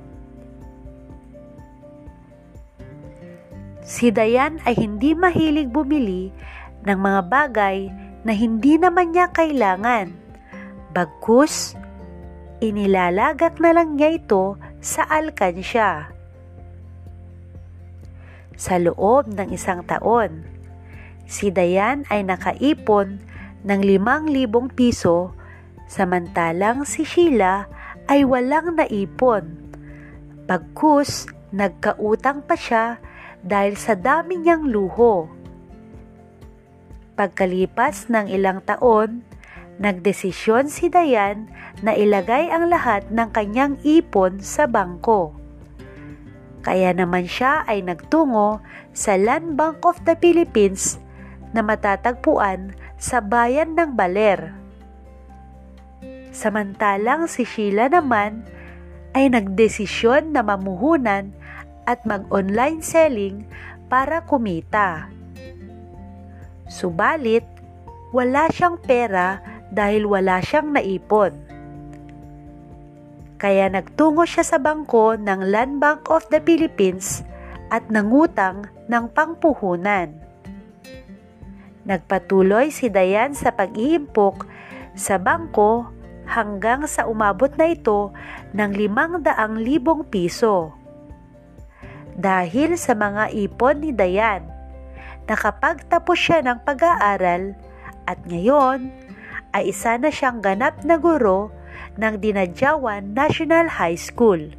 Si 3.86 4.10
Dayan 4.10 4.58
ay 4.66 4.74
hindi 4.82 5.14
mahilig 5.14 5.70
bumili 5.70 6.34
ng 6.90 6.98
mga 6.98 7.22
bagay 7.30 7.86
na 8.26 8.34
hindi 8.34 8.82
naman 8.82 9.14
niya 9.14 9.30
kailangan. 9.30 10.10
Bagkus, 10.90 11.78
inilalagak 12.66 13.62
na 13.62 13.78
lang 13.78 13.94
niya 13.94 14.18
ito 14.18 14.58
sa 14.82 15.06
alkansya. 15.06 16.10
Sa 18.58 18.82
loob 18.82 19.30
ng 19.30 19.54
isang 19.54 19.86
taon, 19.86 20.42
si 21.30 21.54
Dayan 21.54 22.10
ay 22.10 22.26
nakaipon 22.26 23.22
ng 23.62 23.82
limang 23.86 24.26
libong 24.26 24.74
piso 24.74 25.38
samantalang 25.86 26.90
si 26.90 27.06
Sheila 27.06 27.70
ay 28.10 28.26
walang 28.26 28.74
naipon. 28.74 29.46
Bagkus, 30.50 31.30
nagkautang 31.54 32.42
pa 32.50 32.58
siya 32.58 32.98
dahil 33.46 33.78
sa 33.78 33.94
dami 33.94 34.42
niyang 34.42 34.66
luho. 34.66 35.30
Pagkalipas 37.16 38.12
ng 38.12 38.28
ilang 38.28 38.60
taon, 38.66 39.24
nagdesisyon 39.80 40.68
si 40.68 40.90
Dayan 40.90 41.48
na 41.80 41.94
ilagay 41.96 42.50
ang 42.52 42.68
lahat 42.68 43.08
ng 43.14 43.30
kanyang 43.32 43.80
ipon 43.86 44.42
sa 44.42 44.66
bangko. 44.68 45.32
Kaya 46.66 46.92
naman 46.98 47.30
siya 47.30 47.62
ay 47.70 47.86
nagtungo 47.86 48.58
sa 48.90 49.14
Land 49.16 49.54
Bank 49.54 49.86
of 49.86 50.02
the 50.04 50.18
Philippines 50.18 50.98
na 51.54 51.62
matatagpuan 51.62 52.74
sa 52.98 53.22
bayan 53.22 53.78
ng 53.78 53.94
Baler. 53.94 54.58
Samantalang 56.34 57.30
si 57.32 57.48
Sheila 57.48 57.88
naman 57.88 58.44
ay 59.16 59.32
nagdesisyon 59.32 60.36
na 60.36 60.44
mamuhunan 60.44 61.32
at 61.86 62.02
mag-online 62.04 62.82
selling 62.82 63.46
para 63.88 64.26
kumita. 64.26 65.10
Subalit, 66.66 67.46
wala 68.10 68.50
siyang 68.50 68.82
pera 68.82 69.42
dahil 69.70 70.10
wala 70.10 70.42
siyang 70.42 70.74
naipon. 70.74 71.34
Kaya 73.36 73.70
nagtungo 73.70 74.26
siya 74.26 74.42
sa 74.42 74.58
bangko 74.58 75.20
ng 75.20 75.52
Land 75.52 75.78
Bank 75.78 76.10
of 76.10 76.26
the 76.34 76.42
Philippines 76.42 77.22
at 77.70 77.86
nangutang 77.92 78.66
ng 78.90 79.06
pangpuhunan. 79.12 80.16
Nagpatuloy 81.86 82.74
si 82.74 82.90
Dayan 82.90 83.38
sa 83.38 83.54
pag-iimpok 83.54 84.50
sa 84.98 85.22
bangko 85.22 85.86
hanggang 86.26 86.90
sa 86.90 87.06
umabot 87.06 87.54
na 87.54 87.70
ito 87.70 88.10
ng 88.58 88.72
limang 88.74 89.22
daang 89.22 89.62
libong 89.62 90.08
piso. 90.10 90.85
Dahil 92.16 92.80
sa 92.80 92.96
mga 92.96 93.36
ipon 93.36 93.84
ni 93.84 93.92
Dayan, 93.92 94.48
nakapagtapos 95.28 96.16
siya 96.16 96.40
ng 96.48 96.64
pag-aaral 96.64 97.60
at 98.08 98.24
ngayon 98.24 98.88
ay 99.52 99.76
isa 99.76 100.00
na 100.00 100.08
siyang 100.08 100.40
ganap 100.40 100.80
na 100.88 100.96
guro 100.96 101.52
ng 102.00 102.16
Dinadjawan 102.24 103.12
National 103.12 103.68
High 103.68 104.00
School. 104.00 104.56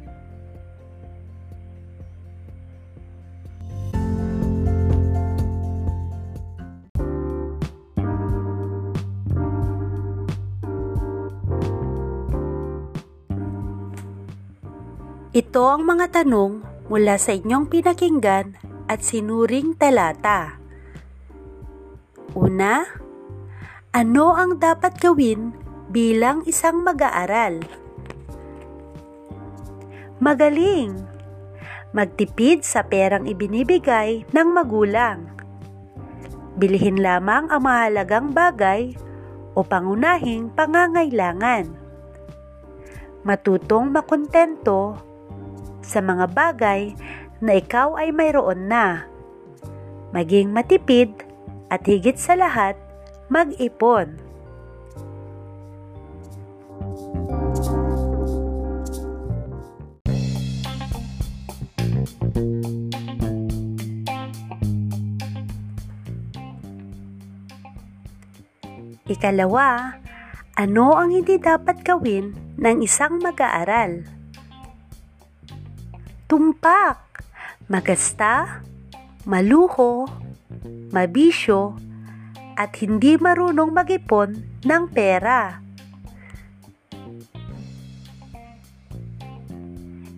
Ito 15.37 15.61
ang 15.69 15.85
mga 15.85 16.21
tanong 16.21 16.76
mula 16.87 17.19
sa 17.19 17.35
inyong 17.35 17.67
pinakinggan 17.67 18.55
at 18.87 19.03
sinuring 19.03 19.75
talata. 19.75 20.55
Una, 22.35 22.83
ano 23.91 24.25
ang 24.35 24.59
dapat 24.59 24.99
gawin 24.99 25.51
bilang 25.91 26.43
isang 26.47 26.83
mag-aaral? 26.83 27.63
Magaling! 30.17 30.97
Magtipid 31.95 32.67
sa 32.67 32.83
perang 32.83 33.25
ibinibigay 33.25 34.27
ng 34.35 34.47
magulang. 34.51 35.31
Bilhin 36.57 36.99
lamang 36.99 37.47
ang 37.47 37.63
mahalagang 37.63 38.35
bagay 38.35 38.97
o 39.55 39.63
pangunahing 39.63 40.51
pangangailangan. 40.53 41.69
Matutong 43.25 43.89
makontento 43.93 45.06
sa 45.87 46.03
mga 46.03 46.27
bagay 46.35 46.91
na 47.39 47.55
ikaw 47.55 47.95
ay 47.95 48.11
mayroon 48.11 48.67
na. 48.67 49.07
Maging 50.11 50.51
matipid 50.51 51.15
at 51.71 51.87
higit 51.87 52.19
sa 52.19 52.35
lahat, 52.35 52.75
mag-ipon. 53.31 54.19
Ikalawa, 69.07 69.95
ano 70.59 70.99
ang 70.99 71.15
hindi 71.15 71.39
dapat 71.39 71.79
gawin 71.87 72.35
ng 72.59 72.83
isang 72.83 73.23
mag-aaral? 73.23 74.16
Tumpak, 76.27 77.23
magasta, 77.71 78.59
maluho, 79.23 80.03
mabisyo, 80.91 81.79
at 82.59 82.75
hindi 82.83 83.15
marunong 83.15 83.71
mag-ipon 83.71 84.35
ng 84.67 84.83
pera. 84.91 85.63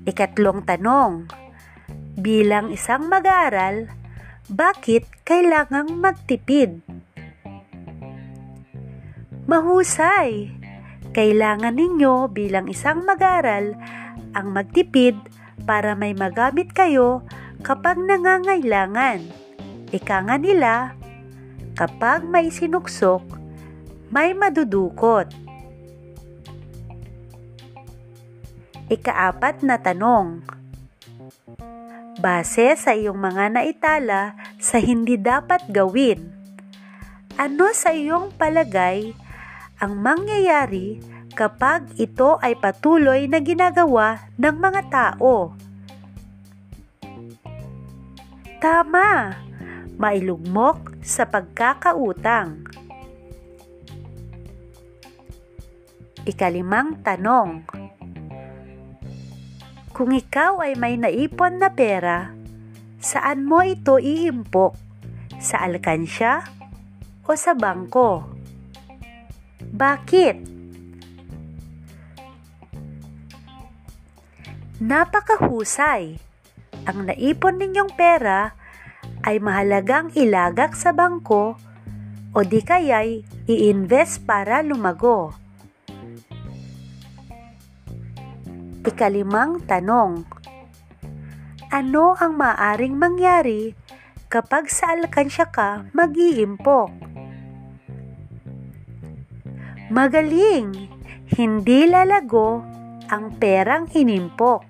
Ikatlong 0.10 0.66
tanong, 0.66 1.30
bilang 2.18 2.74
isang 2.74 3.06
mag-aaral, 3.06 3.94
bakit 4.50 5.06
kailangang 5.22 5.94
magtipid? 6.02 6.82
Mahusay! 9.46 10.58
Kailangan 11.14 11.78
ninyo 11.78 12.34
bilang 12.34 12.66
isang 12.66 13.06
mag-aaral 13.06 13.78
ang 14.34 14.48
magtipid 14.54 15.18
para 15.70 15.94
may 15.94 16.18
magamit 16.18 16.74
kayo 16.74 17.22
kapag 17.62 18.02
nangangailangan. 18.02 19.22
Ika 19.94 20.26
nga 20.26 20.42
nila, 20.42 20.98
kapag 21.78 22.26
may 22.26 22.50
sinuksok, 22.50 23.22
may 24.10 24.34
madudukot. 24.34 25.30
Ikaapat 28.90 29.62
na 29.62 29.78
tanong. 29.78 30.42
Base 32.18 32.74
sa 32.74 32.98
iyong 32.98 33.22
mga 33.22 33.54
naitala 33.54 34.34
sa 34.58 34.82
hindi 34.82 35.22
dapat 35.22 35.70
gawin, 35.70 36.34
ano 37.38 37.70
sa 37.78 37.94
iyong 37.94 38.34
palagay 38.34 39.14
ang 39.78 40.02
mangyayari 40.02 40.98
kapag 41.40 41.96
ito 41.96 42.36
ay 42.44 42.60
patuloy 42.60 43.24
na 43.32 43.40
ginagawa 43.40 44.28
ng 44.36 44.56
mga 44.60 44.82
tao. 44.92 45.56
Tama! 48.60 49.40
Mailugmok 49.96 51.00
sa 51.00 51.24
pagkakautang. 51.24 52.68
Ikalimang 56.28 57.00
tanong. 57.08 57.64
Kung 59.96 60.12
ikaw 60.12 60.60
ay 60.60 60.76
may 60.76 61.00
naipon 61.00 61.56
na 61.56 61.72
pera, 61.72 62.36
saan 63.00 63.48
mo 63.48 63.64
ito 63.64 63.96
iimpok? 63.96 64.76
Sa 65.40 65.64
alkansya 65.64 66.44
o 67.24 67.32
sa 67.32 67.56
bangko? 67.56 68.28
Bakit? 69.72 70.59
Napakahusay! 74.80 76.16
Ang 76.88 77.12
naipon 77.12 77.60
ninyong 77.60 78.00
pera 78.00 78.56
ay 79.28 79.44
mahalagang 79.44 80.08
ilagak 80.16 80.72
sa 80.72 80.96
bangko 80.96 81.60
o 82.32 82.38
di 82.48 82.64
kaya'y 82.64 83.28
i-invest 83.44 84.24
para 84.24 84.64
lumago. 84.64 85.36
Ikalimang 88.88 89.68
tanong. 89.68 90.24
Ano 91.76 92.16
ang 92.16 92.40
maaring 92.40 92.96
mangyari 92.96 93.76
kapag 94.32 94.72
sa 94.72 94.96
alkansya 94.96 95.52
ka 95.52 95.92
mag-iimpok? 95.92 96.88
Magaling! 99.92 100.88
Hindi 101.36 101.86
lalago 101.86 102.69
ang 103.10 103.42
perang 103.42 103.90
inimpok. 103.90 104.62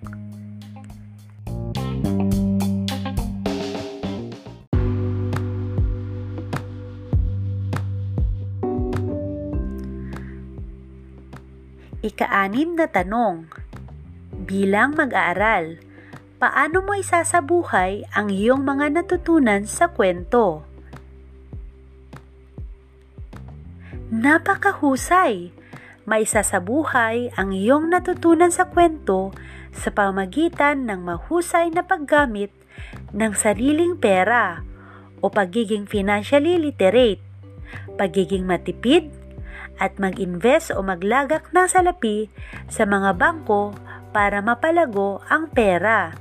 Ikaanim 11.99 12.79
na 12.79 12.87
tanong. 12.87 13.51
Bilang 14.47 14.95
mag-aaral, 14.95 15.83
paano 16.39 16.79
mo 16.79 16.95
isasabuhay 16.95 18.07
ang 18.15 18.31
iyong 18.31 18.63
mga 18.63 19.03
natutunan 19.03 19.67
sa 19.67 19.91
kwento? 19.91 20.63
Napakahusay! 24.09 25.58
Maisa 26.09 26.41
sa 26.41 26.57
buhay 26.57 27.29
ang 27.37 27.53
iyong 27.53 27.93
natutunan 27.93 28.49
sa 28.49 28.65
kwento 28.65 29.29
sa 29.69 29.93
pamagitan 29.93 30.89
ng 30.89 31.05
mahusay 31.05 31.69
na 31.69 31.85
paggamit 31.85 32.49
ng 33.13 33.31
sariling 33.37 33.93
pera 34.01 34.65
o 35.21 35.29
pagiging 35.29 35.85
financially 35.85 36.57
literate, 36.57 37.21
pagiging 38.01 38.49
matipid, 38.49 39.13
at 39.79 39.95
mag-invest 39.95 40.75
o 40.75 40.83
maglagak 40.83 41.47
ng 41.55 41.67
salapi 41.69 42.27
sa 42.67 42.83
mga 42.83 43.15
bangko 43.15 43.71
para 44.11 44.43
mapalago 44.43 45.23
ang 45.31 45.47
pera. 45.47 46.11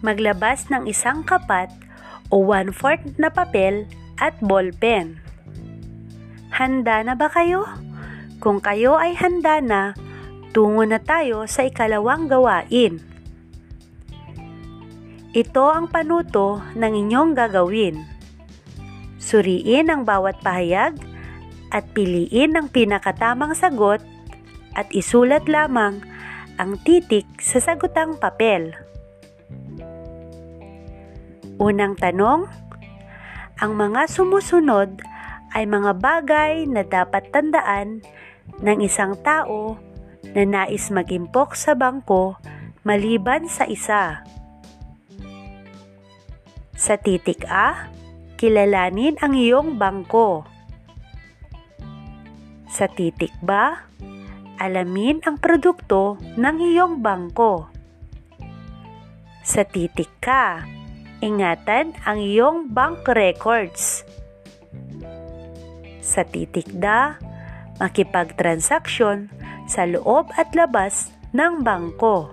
Maglabas 0.00 0.68
ng 0.72 0.88
isang 0.88 1.24
kapat 1.24 1.68
o 2.32 2.40
one-fourth 2.40 3.16
na 3.20 3.28
papel 3.28 3.84
at 4.20 4.36
ballpen. 4.40 5.20
Handa 6.50 7.00
na 7.04 7.14
ba 7.16 7.30
kayo? 7.32 7.64
Kung 8.40 8.60
kayo 8.60 8.96
ay 8.96 9.16
handa 9.16 9.60
na, 9.60 9.82
tungo 10.56 10.82
na 10.84 10.98
tayo 10.98 11.44
sa 11.44 11.64
ikalawang 11.68 12.26
gawain. 12.26 13.00
Ito 15.30 15.64
ang 15.70 15.86
panuto 15.86 16.58
ng 16.74 16.92
inyong 17.06 17.38
gagawin. 17.38 18.02
Suriin 19.22 19.86
ang 19.86 20.02
bawat 20.02 20.42
pahayag 20.42 20.98
at 21.70 21.86
piliin 21.94 22.58
ang 22.58 22.66
pinakatamang 22.66 23.54
sagot 23.54 24.02
at 24.74 24.90
isulat 24.90 25.46
lamang 25.46 26.02
ang 26.58 26.74
titik 26.82 27.28
sa 27.38 27.62
sagutang 27.62 28.18
papel. 28.18 28.74
Unang 31.60 31.92
tanong, 31.92 32.48
ang 33.60 33.72
mga 33.76 34.08
sumusunod 34.08 35.04
ay 35.52 35.68
mga 35.68 35.92
bagay 36.00 36.64
na 36.64 36.80
dapat 36.80 37.28
tandaan 37.28 38.00
ng 38.64 38.78
isang 38.80 39.12
tao 39.20 39.76
na 40.32 40.48
nais 40.48 40.88
magimpok 40.88 41.52
sa 41.52 41.76
bangko 41.76 42.40
maliban 42.80 43.44
sa 43.44 43.68
isa. 43.68 44.24
Sa 46.80 46.96
titik 46.96 47.44
A, 47.44 47.92
kilalanin 48.40 49.20
ang 49.20 49.36
iyong 49.36 49.76
bangko. 49.76 50.48
Sa 52.72 52.88
titik 52.88 53.36
B, 53.44 53.52
alamin 54.56 55.20
ang 55.28 55.36
produkto 55.36 56.16
ng 56.40 56.56
iyong 56.56 57.04
bangko. 57.04 57.68
Sa 59.44 59.60
titik 59.68 60.08
K, 60.24 60.28
ingatan 61.20 61.92
ang 62.08 62.18
iyong 62.20 62.72
bank 62.72 63.04
records. 63.12 64.04
Sa 66.00 66.24
titik 66.24 66.66
D, 66.72 66.84
makipagtransaksyon 67.78 69.30
sa 69.70 69.86
loob 69.86 70.32
at 70.34 70.50
labas 70.56 71.14
ng 71.30 71.62
bangko. 71.62 72.32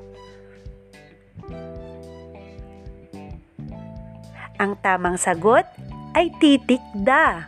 Ang 4.58 4.74
tamang 4.82 5.22
sagot 5.22 5.70
ay 6.18 6.34
titik 6.42 6.82
da. 6.98 7.46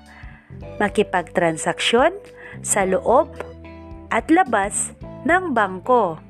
Makipagtransaksyon 0.77 2.13
sa 2.61 2.85
loob 2.85 3.33
at 4.13 4.29
labas 4.29 4.93
ng 5.25 5.57
bangko. 5.57 6.28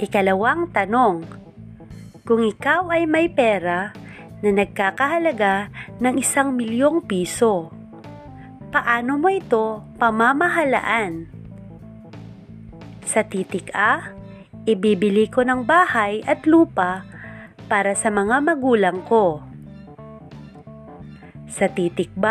Ikalawang 0.00 0.72
tanong, 0.72 1.28
kung 2.24 2.40
ikaw 2.40 2.88
ay 2.88 3.04
may 3.04 3.28
pera 3.28 3.92
na 4.40 4.48
nagkakahalaga 4.48 5.68
ng 6.00 6.16
isang 6.16 6.56
milyong 6.56 7.04
piso. 7.04 7.68
Paano 8.72 9.20
mo 9.20 9.28
ito 9.28 9.84
pamamahalaan? 10.00 11.28
Sa 13.04 13.20
titik 13.28 13.68
A, 13.76 14.16
ibibili 14.64 15.28
ko 15.28 15.44
ng 15.44 15.68
bahay 15.68 16.24
at 16.24 16.48
lupa 16.48 17.04
para 17.68 17.92
sa 17.92 18.08
mga 18.08 18.40
magulang 18.40 19.04
ko. 19.04 19.44
Sa 21.44 21.68
titik 21.68 22.08
B, 22.16 22.24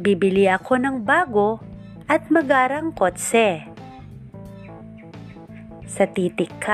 bibili 0.00 0.48
ako 0.48 0.80
ng 0.80 0.96
bago 1.04 1.60
at 2.08 2.32
magarang 2.32 2.88
kotse. 2.96 3.73
Sa 5.84 6.08
titik 6.08 6.50
K, 6.60 6.68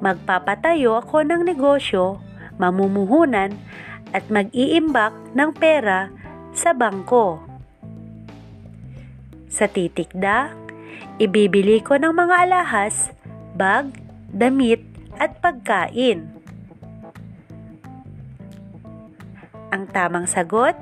magpapatayo 0.00 0.96
ako 0.96 1.26
ng 1.28 1.42
negosyo 1.44 2.22
mamumuhunan 2.58 3.54
at 4.10 4.26
mag-iimbak 4.28 5.14
ng 5.32 5.50
pera 5.54 6.10
sa 6.52 6.74
bangko. 6.74 7.40
Sa 9.48 9.70
titik 9.70 10.12
da, 10.12 10.52
ibibili 11.16 11.80
ko 11.80 11.96
ng 11.96 12.12
mga 12.12 12.34
alahas, 12.48 13.14
bag, 13.56 13.88
damit 14.28 14.82
at 15.16 15.38
pagkain. 15.40 16.28
Ang 19.68 19.84
tamang 19.92 20.24
sagot 20.28 20.76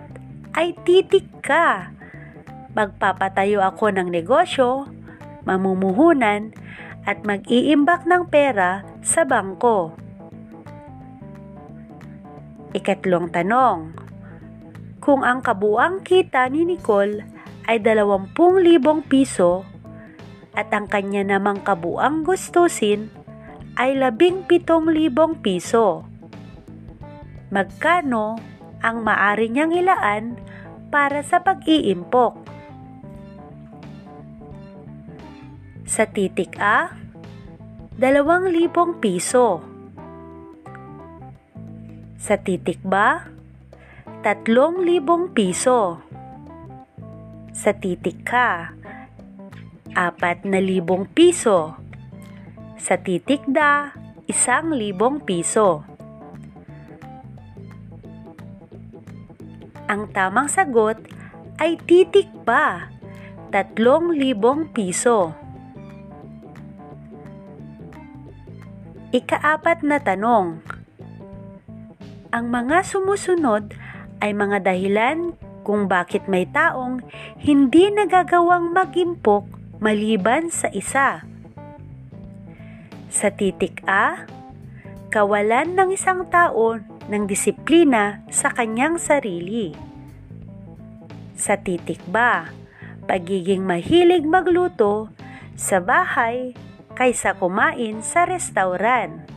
ay 0.54 0.74
titik 0.86 1.26
ka. 1.42 1.90
Magpapatayo 2.76 3.64
ako 3.64 3.90
ng 3.90 4.08
negosyo, 4.12 4.86
mamumuhunan 5.48 6.54
at 7.06 7.22
mag-iimbak 7.22 8.02
ng 8.04 8.26
pera 8.26 8.82
sa 9.00 9.22
bangko. 9.22 9.94
Ikatlong 12.74 13.30
tanong, 13.30 13.94
kung 14.98 15.22
ang 15.22 15.40
kabuang 15.40 16.02
kita 16.02 16.50
ni 16.50 16.66
Nicole 16.66 17.22
ay 17.70 17.78
20,000 17.78 18.34
piso 19.06 19.62
at 20.58 20.66
ang 20.74 20.90
kanya 20.90 21.22
namang 21.22 21.62
kabuang 21.62 22.26
gustusin 22.26 23.06
ay 23.78 23.94
17,000 23.94 24.66
piso. 25.40 26.02
Magkano 27.54 28.34
ang 28.82 29.06
maari 29.06 29.52
niyang 29.52 29.72
ilaan 29.72 30.24
para 30.90 31.22
sa 31.22 31.38
pag-iimpok? 31.44 32.55
Sa 35.86 36.02
titik 36.02 36.58
A, 36.58 36.90
2,000 37.94 38.98
piso. 38.98 39.62
Sa 42.18 42.34
titik? 42.42 42.82
Tatlong 44.26 44.82
libong 44.82 45.30
piso. 45.30 46.02
Sa 47.54 47.70
titik 47.70 48.26
na 50.42 50.58
libong 50.58 51.06
piso. 51.06 51.78
Sa 52.74 52.98
titik? 52.98 53.46
Isang 54.26 54.74
libong 54.74 55.22
piso. 55.22 55.86
Ang 59.86 60.10
tamang 60.10 60.50
sagot 60.50 60.98
ay 61.62 61.78
titik 61.86 62.26
ba? 62.42 62.90
Tatlong 63.54 64.10
libong 64.18 64.66
piso. 64.74 65.45
Ikaapat 69.14 69.86
na 69.86 70.02
tanong 70.02 70.58
ang 72.34 72.46
mga 72.50 72.82
sumusunod 72.82 73.70
ay 74.18 74.34
mga 74.34 74.66
dahilan 74.66 75.38
kung 75.62 75.86
bakit 75.86 76.26
may 76.26 76.42
taong 76.42 77.06
hindi 77.38 77.86
nagagawang 77.94 78.74
magimpok 78.74 79.46
maliban 79.78 80.50
sa 80.50 80.66
isa. 80.74 81.22
Sa 83.06 83.30
titik 83.30 83.86
A, 83.86 84.26
kawalan 85.14 85.78
ng 85.78 85.94
isang 85.94 86.26
tao 86.26 86.74
ng 87.06 87.24
disiplina 87.30 88.26
sa 88.26 88.50
kanyang 88.50 88.98
sarili. 88.98 89.70
Sa 91.38 91.54
titik 91.54 92.02
B, 92.10 92.18
pagiging 93.06 93.62
mahilig 93.62 94.26
magluto 94.26 95.14
sa 95.54 95.78
bahay 95.78 96.65
kaysa 96.96 97.36
kumain 97.36 98.00
sa 98.00 98.24
restauran. 98.24 99.28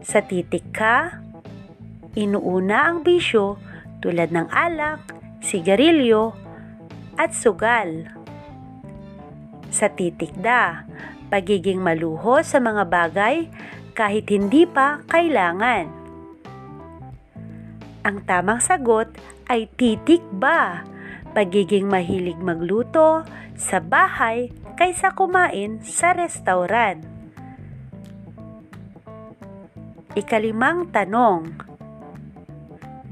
Sa 0.00 0.24
titik 0.24 0.72
K, 0.72 0.80
Inuuna 2.18 2.90
ang 2.90 3.06
bisyo 3.06 3.54
tulad 4.02 4.34
ng 4.34 4.50
alak, 4.50 5.14
sigarilyo, 5.38 6.34
at 7.14 7.30
sugal. 7.30 8.10
Sa 9.70 9.86
titik 9.94 10.34
da, 10.34 10.88
pagiging 11.30 11.78
maluho 11.78 12.42
sa 12.42 12.58
mga 12.58 12.82
bagay 12.90 13.46
kahit 13.94 14.26
hindi 14.26 14.66
pa 14.66 15.06
kailangan. 15.06 15.86
Ang 18.02 18.16
tamang 18.26 18.58
sagot 18.58 19.06
ay 19.46 19.70
titik 19.78 20.24
ba, 20.34 20.82
pagiging 21.30 21.86
mahilig 21.86 22.40
magluto 22.42 23.22
sa 23.54 23.78
bahay 23.78 24.50
kaysa 24.80 25.12
kumain 25.12 25.84
sa 25.84 26.16
restauran. 26.16 27.04
Ikalimang 30.16 30.88
tanong, 30.88 31.52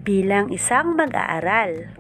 bilang 0.00 0.48
isang 0.48 0.96
mag-aaral. 0.96 1.92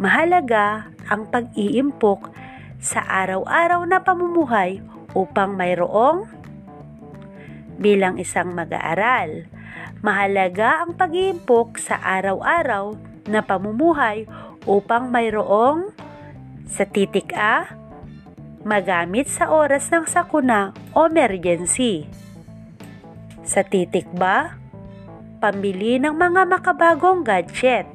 Mahalaga 0.00 0.88
ang 1.04 1.28
pag-iimpok 1.28 2.32
sa 2.80 3.04
araw-araw 3.04 3.84
na 3.84 4.00
pamumuhay 4.00 4.80
upang 5.12 5.52
mayroong 5.52 6.24
bilang 7.76 8.16
isang 8.16 8.56
mag-aaral. 8.56 9.44
Mahalaga 10.00 10.88
ang 10.88 10.96
pag-iimpok 10.96 11.76
sa 11.76 12.00
araw-araw 12.00 12.96
na 13.28 13.44
pamumuhay 13.44 14.24
upang 14.64 15.12
mayroong 15.12 15.92
sa 16.64 16.88
titik 16.88 17.36
A, 17.36 17.68
magamit 18.68 19.32
sa 19.32 19.48
oras 19.48 19.88
ng 19.88 20.04
sakuna 20.04 20.76
o 20.92 21.08
emergency. 21.08 22.04
Sa 23.40 23.64
titik 23.64 24.04
ba, 24.12 24.60
pambili 25.40 25.96
ng 25.96 26.12
mga 26.12 26.44
makabagong 26.44 27.24
gadget. 27.24 27.88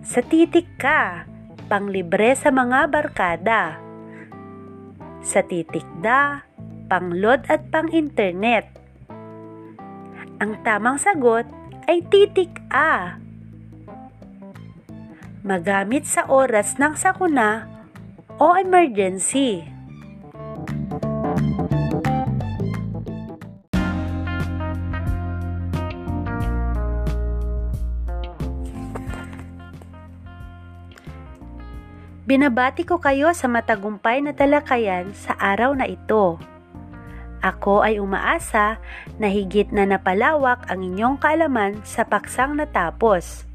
Sa 0.00 0.24
titik 0.24 0.64
ka, 0.80 1.28
panglibre 1.68 2.32
sa 2.32 2.48
mga 2.48 2.88
barkada. 2.88 3.76
Sa 5.20 5.44
titik 5.44 5.84
da, 6.00 6.48
pangload 6.88 7.44
at 7.52 7.68
pang-internet. 7.68 8.64
Ang 10.40 10.56
tamang 10.64 10.96
sagot 10.96 11.44
ay 11.84 12.00
titik 12.08 12.64
A. 12.72 13.20
Magamit 15.44 16.08
sa 16.08 16.24
oras 16.32 16.80
ng 16.80 16.96
sakuna 16.96 17.77
o 18.38 18.54
emergency. 18.54 19.66
Binabati 32.28 32.84
ko 32.84 33.00
kayo 33.00 33.32
sa 33.32 33.48
matagumpay 33.48 34.20
na 34.20 34.36
talakayan 34.36 35.16
sa 35.16 35.32
araw 35.40 35.72
na 35.72 35.88
ito. 35.88 36.36
Ako 37.40 37.80
ay 37.80 37.98
umaasa 37.98 38.76
na 39.16 39.32
higit 39.32 39.72
na 39.72 39.88
napalawak 39.88 40.68
ang 40.68 40.84
inyong 40.84 41.16
kaalaman 41.16 41.80
sa 41.88 42.04
paksang 42.04 42.52
natapos. 42.54 43.48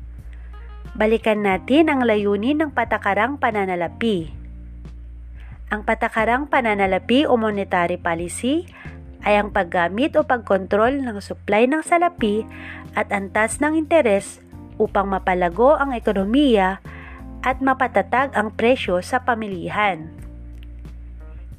Balikan 0.97 1.45
natin 1.45 1.87
ang 1.93 2.01
layunin 2.01 2.65
ng 2.65 2.71
patakarang 2.73 3.37
pananalapi. 3.37 4.42
Ang 5.73 5.81
patakarang 5.89 6.53
pananalapi 6.53 7.25
o 7.25 7.33
monetary 7.33 7.97
policy 7.97 8.69
ay 9.25 9.41
ang 9.41 9.49
paggamit 9.49 10.13
o 10.13 10.21
pagkontrol 10.21 11.01
ng 11.01 11.17
supply 11.17 11.65
ng 11.65 11.81
salapi 11.81 12.45
at 12.93 13.09
antas 13.09 13.57
ng 13.57 13.73
interes 13.81 14.37
upang 14.77 15.09
mapalago 15.09 15.73
ang 15.73 15.97
ekonomiya 15.97 16.77
at 17.41 17.57
mapatatag 17.57 18.37
ang 18.37 18.53
presyo 18.53 19.01
sa 19.01 19.25
pamilihan. 19.25 20.13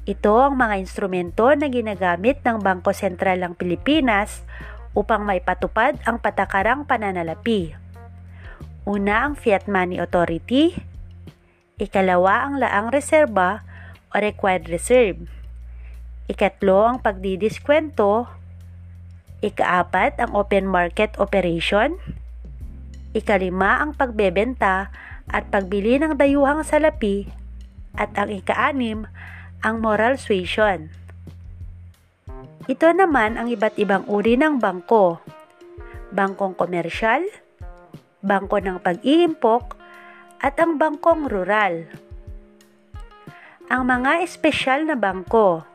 Ito 0.07 0.47
ang 0.47 0.55
mga 0.55 0.79
instrumento 0.79 1.51
na 1.51 1.67
ginagamit 1.67 2.39
ng 2.39 2.63
Bangko 2.63 2.95
Sentral 2.95 3.43
ng 3.43 3.51
Pilipinas 3.59 4.47
upang 4.95 5.27
maipatupad 5.27 5.99
ang 6.07 6.23
patakarang 6.23 6.87
pananalapi. 6.87 7.75
Una 8.87 9.27
ang 9.27 9.35
Fiat 9.35 9.67
Money 9.67 9.99
Authority, 9.99 10.71
ikalawa 11.75 12.47
ang 12.47 12.63
Laang 12.63 12.95
Reserba 12.95 13.74
o 14.11 14.15
Required 14.19 14.69
Reserve, 14.69 15.25
ikatlo 16.29 16.85
ang 16.85 16.97
pagdidiskwento, 17.01 18.29
ikaapat 19.41 20.17
ang 20.21 20.33
Open 20.33 20.65
Market 20.65 21.17
Operation, 21.21 21.97
ikalima 23.15 23.79
ang 23.79 23.95
pagbebenta 23.95 24.91
at 25.29 25.49
pagbili 25.49 25.97
ng 25.97 26.17
dayuhang 26.19 26.61
salapi 26.61 27.29
at 27.95 28.11
ang 28.19 28.29
ikaanim 28.29 29.07
ang 29.63 29.75
moral 29.81 30.19
suasion. 30.19 30.91
Ito 32.65 32.97
naman 32.97 33.37
ang 33.37 33.47
iba't 33.49 33.77
ibang 33.77 34.09
uri 34.09 34.37
ng 34.41 34.57
bangko. 34.57 35.21
Bangkong 36.09 36.57
komersyal, 36.57 37.21
bangko 38.25 38.57
ng 38.57 38.81
pag-iimpok, 38.81 39.77
at 40.41 40.57
ang 40.57 40.81
bangkong 40.81 41.29
rural. 41.29 41.85
Ang 43.65 43.89
mga 43.89 44.21
espesyal 44.21 44.85
na 44.85 44.93
bangko, 44.93 45.65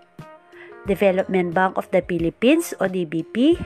Development 0.86 1.50
Bank 1.50 1.74
of 1.74 1.90
the 1.90 1.98
Philippines 2.06 2.70
o 2.78 2.86
DBP, 2.86 3.58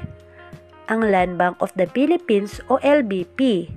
ang 0.88 1.04
Land 1.04 1.36
Bank 1.36 1.60
of 1.60 1.68
the 1.76 1.84
Philippines 1.92 2.56
o 2.72 2.80
LBP, 2.80 3.68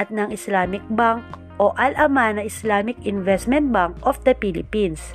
at 0.00 0.08
ng 0.08 0.32
Islamic 0.32 0.80
Bank 0.88 1.20
o 1.60 1.76
Al-Amana 1.76 2.40
Islamic 2.48 2.96
Investment 3.04 3.68
Bank 3.68 4.00
of 4.08 4.16
the 4.24 4.32
Philippines. 4.40 5.12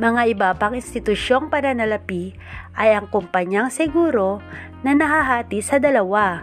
Mga 0.00 0.22
iba 0.32 0.48
pang 0.56 0.72
institusyong 0.72 1.52
pananalapi 1.52 2.32
ay 2.72 2.96
ang 2.96 3.12
kumpanyang 3.12 3.68
seguro 3.68 4.40
na 4.80 4.96
nahahati 4.96 5.60
sa 5.60 5.76
dalawa, 5.76 6.40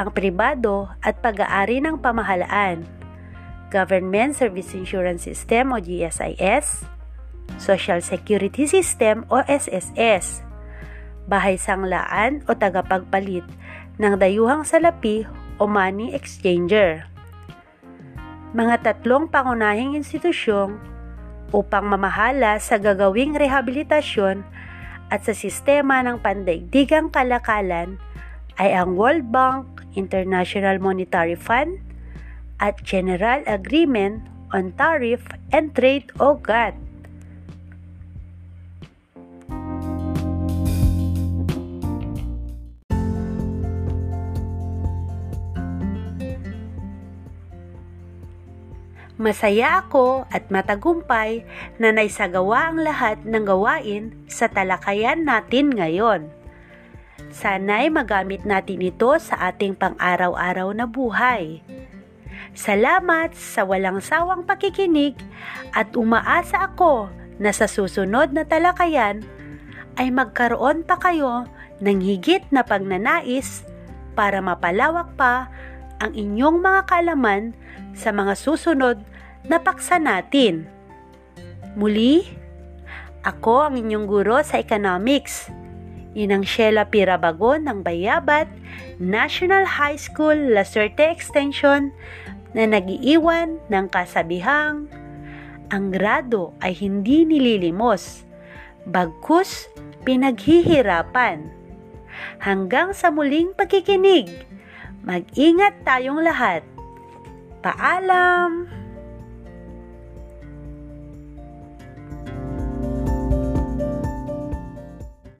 ang 0.00 0.16
pribado 0.16 0.88
at 1.04 1.20
pag-aari 1.20 1.84
ng 1.84 2.00
pamahalaan, 2.00 2.99
Government 3.70 4.34
Service 4.34 4.74
Insurance 4.74 5.24
System 5.24 5.70
o 5.72 5.78
GSIS, 5.78 6.84
Social 7.56 8.02
Security 8.02 8.66
System 8.66 9.24
o 9.30 9.40
SSS, 9.46 10.42
bahay 11.30 11.54
sanglaan 11.54 12.42
o 12.50 12.54
tagapagpalit 12.58 13.46
ng 14.02 14.14
dayuhang 14.18 14.66
salapi 14.66 15.24
o 15.62 15.70
money 15.70 16.10
exchanger. 16.10 17.06
Mga 18.50 18.82
tatlong 18.82 19.30
pangunahing 19.30 19.94
institusyong 19.94 20.82
upang 21.54 21.86
mamahala 21.86 22.58
sa 22.58 22.78
gagawing 22.82 23.38
rehabilitasyon 23.38 24.42
at 25.10 25.22
sa 25.22 25.34
sistema 25.34 26.02
ng 26.02 26.18
pandaigdigang 26.18 27.10
kalakalan 27.10 27.98
ay 28.58 28.74
ang 28.74 28.98
World 28.98 29.30
Bank, 29.30 29.86
International 29.94 30.78
Monetary 30.78 31.38
Fund, 31.38 31.89
at 32.60 32.76
General 32.84 33.40
Agreement 33.48 34.28
on 34.52 34.76
Tariff 34.76 35.24
and 35.50 35.72
Trade 35.72 36.12
o 36.20 36.36
GATT. 36.36 36.76
Masaya 49.20 49.84
ako 49.84 50.24
at 50.32 50.48
matagumpay 50.48 51.44
na 51.76 51.92
naisagawa 51.92 52.72
ang 52.72 52.80
lahat 52.80 53.20
ng 53.20 53.44
gawain 53.44 54.16
sa 54.24 54.48
talakayan 54.48 55.28
natin 55.28 55.76
ngayon. 55.76 56.32
Sana'y 57.28 57.92
magamit 57.92 58.48
natin 58.48 58.80
ito 58.80 59.12
sa 59.20 59.52
ating 59.52 59.76
pang-araw-araw 59.76 60.72
na 60.72 60.88
buhay. 60.88 61.60
Salamat 62.54 63.30
sa 63.38 63.62
walang 63.62 64.02
sawang 64.02 64.42
pakikinig 64.42 65.14
at 65.70 65.94
umaasa 65.94 66.66
ako 66.70 67.06
na 67.38 67.54
sa 67.54 67.70
susunod 67.70 68.34
na 68.34 68.42
talakayan 68.42 69.22
ay 69.96 70.10
magkaroon 70.10 70.82
pa 70.82 70.98
kayo 70.98 71.46
ng 71.80 71.98
higit 72.02 72.44
na 72.52 72.66
pagnanais 72.66 73.64
para 74.18 74.42
mapalawak 74.42 75.08
pa 75.14 75.48
ang 76.02 76.12
inyong 76.12 76.58
mga 76.58 76.82
kalaman 76.90 77.54
sa 77.94 78.10
mga 78.10 78.34
susunod 78.36 78.98
na 79.46 79.56
paksa 79.62 79.96
natin. 79.96 80.66
Muli, 81.78 82.26
ako 83.22 83.70
ang 83.70 83.74
inyong 83.78 84.06
guro 84.08 84.40
sa 84.42 84.58
economics. 84.58 85.52
Inang 86.18 86.42
Sheila 86.42 86.90
Pirabagon 86.90 87.70
ng 87.70 87.86
Bayabat 87.86 88.50
National 88.98 89.62
High 89.62 90.00
School 90.00 90.50
Laserte 90.50 91.06
Extension 91.06 91.94
na 92.54 92.66
nagiiwan 92.66 93.62
ng 93.70 93.86
kasabihang 93.90 94.90
ang 95.70 95.94
grado 95.94 96.50
ay 96.58 96.74
hindi 96.74 97.22
nililimos, 97.22 98.26
bagkus 98.90 99.70
pinaghihirapan. 100.02 101.46
Hanggang 102.42 102.90
sa 102.90 103.14
muling 103.14 103.54
pagkikinig, 103.54 104.26
mag-ingat 105.06 105.78
tayong 105.86 106.26
lahat. 106.26 106.66
Paalam! 107.62 108.79